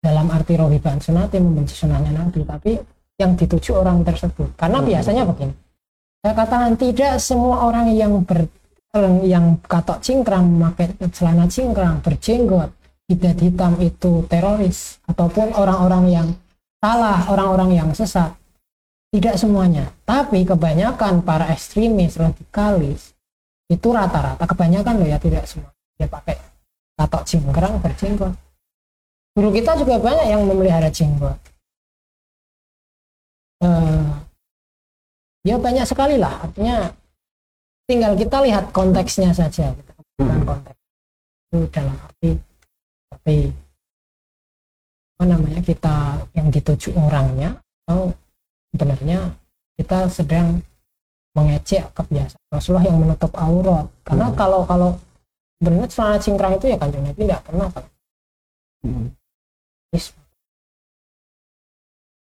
[0.00, 2.80] dalam arti rohiban sunati membenci sunahnya Nabi tapi
[3.20, 4.88] yang dituju orang tersebut karena Hmm.
[4.88, 5.54] biasanya begini
[6.24, 8.48] saya katakan tidak semua orang yang ber
[9.28, 12.72] yang katok cingkrang memakai celana cingkrang berjenggot
[13.04, 16.28] tidak hitam itu teroris ataupun orang-orang yang
[16.80, 18.32] salah orang-orang yang sesat
[19.08, 23.16] tidak semuanya tapi kebanyakan para ekstremis radikalis
[23.68, 25.68] itu rata-rata kebanyakan loh ya tidak semua.
[26.00, 26.40] Dia pakai
[26.96, 28.32] katok cingkrang berjenggot.
[29.36, 31.36] Guru kita juga banyak yang memelihara jenggot.
[33.60, 34.04] Eh,
[35.44, 36.88] ya banyak sekali lah artinya
[37.84, 39.92] tinggal kita lihat konteksnya saja gitu.
[40.18, 40.80] bukan konteks.
[41.48, 42.30] Itu dalam arti
[43.04, 43.36] seperti
[45.18, 45.96] apa namanya kita
[46.32, 48.14] yang dituju orangnya atau
[48.70, 49.18] sebenarnya
[49.74, 50.60] kita sedang
[51.32, 54.36] mengecek kebiasaan Rasulullah yang menutup aurat karena Hmm.
[54.36, 54.90] kalau kalau
[55.56, 57.84] sebenarnya celana cingkrang itu ya kanjeng Nabi tidak pernah kan
[58.78, 59.10] Hmm.
[59.90, 60.14] Yes.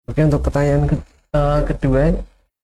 [0.05, 2.01] Oke untuk pertanyaan ke- eh, kedua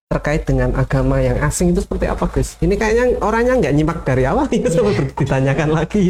[0.08, 2.56] terkait dengan agama yang asing itu seperti apa Gus?
[2.58, 6.04] Ini kayaknya orangnya nggak nyimak dari awal ya seperti ditanyakan lagi.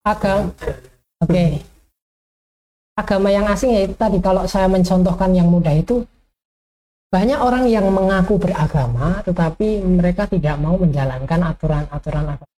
[0.00, 0.48] agama
[1.20, 1.44] oke
[2.96, 6.06] agama yang asing ya itu tadi kalau saya mencontohkan yang mudah itu
[7.10, 12.50] banyak orang yang mengaku beragama tetapi mereka tidak mau menjalankan aturan-aturan agama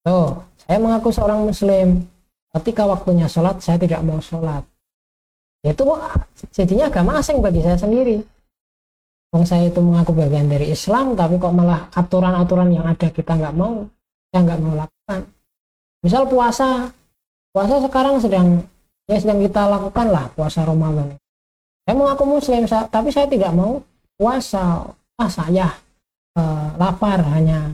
[0.00, 2.08] Tuh, saya mengaku seorang muslim
[2.56, 4.64] ketika waktunya sholat saya tidak mau sholat.
[5.60, 5.84] Itu
[6.56, 8.24] jadinya agama asing bagi saya sendiri.
[9.30, 13.54] Wong saya itu mengaku bagian dari Islam tapi kok malah aturan-aturan yang ada kita nggak
[13.54, 13.84] mau
[14.32, 15.20] saya nggak mau lakukan.
[16.00, 16.88] Misal puasa
[17.52, 18.48] puasa sekarang sedang
[19.04, 21.19] ya sedang kita lakukan lah puasa Ramadan
[21.90, 23.82] saya mengaku muslim tapi saya tidak mau
[24.14, 24.94] puasa.
[25.18, 25.74] Ah saya
[26.38, 27.66] eh, lapar hanya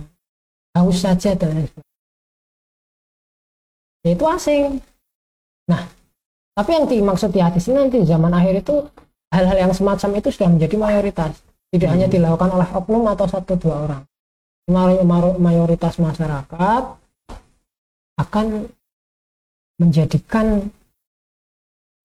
[0.72, 1.68] haus saja dan.
[4.00, 4.80] Ya, itu asing.
[5.68, 5.84] Nah
[6.56, 8.88] tapi yang dimaksud di hadis ini nanti zaman akhir itu
[9.28, 11.36] hal-hal yang semacam itu sudah menjadi mayoritas.
[11.68, 14.02] Tidak hanya dilakukan oleh oknum atau satu dua orang.
[15.36, 16.82] Mayoritas masyarakat
[18.16, 18.46] akan
[19.76, 20.72] menjadikan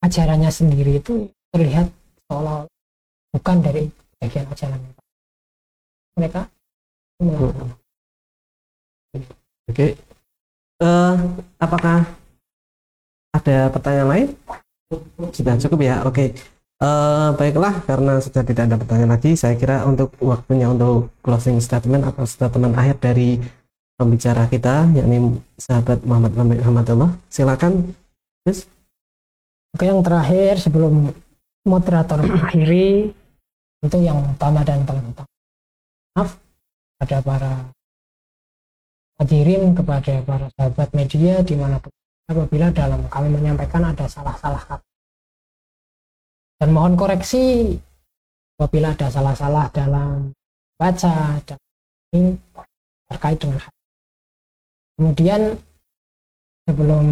[0.04, 2.01] ajarannya sendiri itu terlihat
[2.32, 2.64] seolah
[3.36, 3.92] bukan dari
[4.24, 4.80] bagian ajaran
[6.16, 6.48] mereka.
[7.20, 7.68] Mereka.
[9.68, 9.88] Oke.
[10.82, 11.16] Eh,
[11.60, 12.08] apakah
[13.36, 14.28] ada pertanyaan lain?
[15.36, 16.08] Sudah cukup ya.
[16.08, 16.32] Oke.
[16.82, 22.02] Eh, baiklah karena sudah tidak ada pertanyaan lagi, saya kira untuk waktunya untuk closing statement
[22.10, 23.38] atau statement akhir dari
[24.02, 27.14] pembicara kita yakni sahabat Muhammad Muhammadullah.
[27.30, 27.94] Silakan.
[28.42, 28.66] Gus.
[29.78, 31.14] Oke, yang terakhir sebelum
[31.66, 33.12] moderator mengakhiri
[33.82, 35.32] itu yang utama dan paling utama.
[36.18, 36.38] Maaf
[37.02, 37.54] pada para
[39.22, 41.94] hadirin kepada para sahabat media di mana pun
[42.26, 44.88] apabila dalam kami menyampaikan ada salah-salah kata
[46.62, 47.78] dan mohon koreksi
[48.58, 50.34] apabila ada salah-salah dalam
[50.78, 51.58] baca dan
[52.14, 52.38] ini
[53.10, 53.74] terkait dengan hal.
[54.98, 55.42] kemudian
[56.66, 57.06] sebelum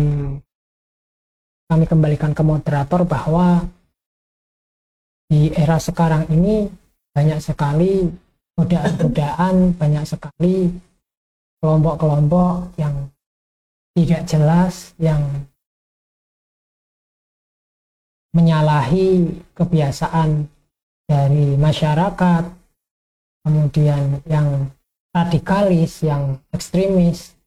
[1.70, 3.70] kami kembalikan ke moderator bahwa
[5.30, 6.66] di era sekarang ini
[7.14, 8.10] banyak sekali
[8.58, 10.74] godaan-godaan, banyak sekali
[11.62, 13.14] kelompok-kelompok yang
[13.94, 15.22] tidak jelas, yang
[18.34, 20.50] menyalahi kebiasaan
[21.06, 22.44] dari masyarakat,
[23.46, 24.70] kemudian yang
[25.14, 27.38] radikalis, yang ekstremis.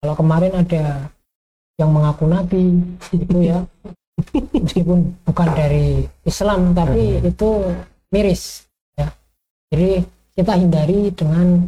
[0.00, 1.08] Kalau kemarin ada
[1.80, 3.64] yang mengaku nabi itu ya
[4.54, 7.48] meskipun bukan dari Islam tapi itu
[8.14, 9.10] miris ya.
[9.74, 10.02] Jadi
[10.34, 11.66] kita hindari dengan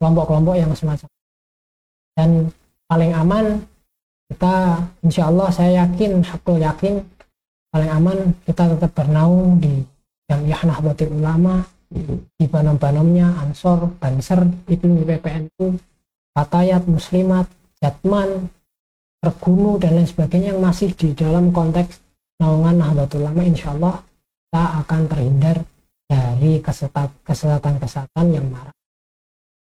[0.00, 1.08] kelompok-kelompok yang semacam.
[2.16, 2.48] Dan
[2.88, 3.46] paling aman
[4.26, 7.04] kita insya Allah saya yakin hakul yakin
[7.70, 8.18] paling aman
[8.48, 9.84] kita tetap bernaung di
[10.26, 15.78] Jamiah Nahdlatul Ulama di banom-banomnya Ansor, Banser, Ibnu PPNU,
[16.34, 17.46] Fatayat, Muslimat,
[17.78, 18.50] Jatman,
[19.26, 21.98] Regunu dan lain sebagainya yang masih di dalam konteks
[22.38, 23.98] naungan Nahdlatul Ulama insya Allah
[24.46, 25.56] kita akan terhindar
[26.06, 28.74] dari kesesatan-kesesatan yang marah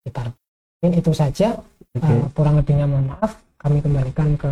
[0.05, 0.37] sekitar.
[0.85, 1.57] Mungkin itu saja
[1.95, 2.11] Oke.
[2.11, 4.51] Uh, kurang lebihnya mohon maaf kami kembalikan ke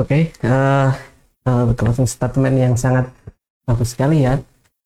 [0.00, 0.90] Oke, eh,
[1.44, 3.12] eh, closing statement yang sangat
[3.68, 4.40] bagus sekali ya.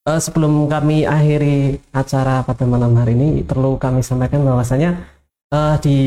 [0.05, 5.07] Eh, sebelum kami akhiri acara pada malam hari ini, perlu kami sampaikan bahwasanya
[5.55, 5.97] eh, di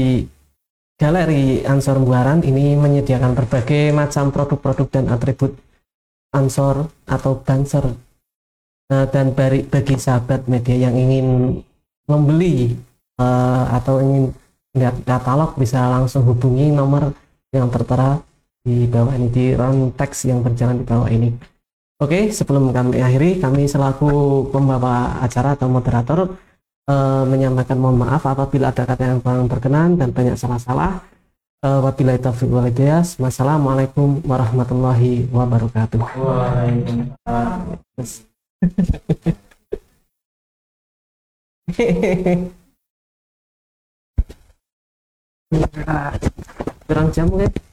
[0.99, 5.55] Galeri Ansor Buaran ini menyediakan berbagai macam produk-produk dan atribut
[6.34, 7.94] Ansor atau Banser.
[8.90, 11.61] Eh, dan bari- bagi sahabat media yang ingin
[12.11, 12.74] membeli
[13.14, 14.34] eh, atau ingin
[14.74, 17.14] lihat katalog bisa langsung hubungi nomor
[17.55, 18.18] yang tertera
[18.66, 21.30] di bawah ini di round text yang berjalan di bawah ini.
[21.99, 26.38] Oke, sebelum kami akhiri, kami selaku pembawa acara atau moderator
[26.89, 31.05] eh, menyampaikan mohon maaf apabila ada kata yang kurang berkenan dan banyak salah-salah.
[31.59, 33.05] Eh, Wabillahi taufiq wal hidayah.
[33.20, 36.01] Wassalamualaikum warahmatullahi wabarakatuh.
[46.89, 47.68] Kurang jam kan?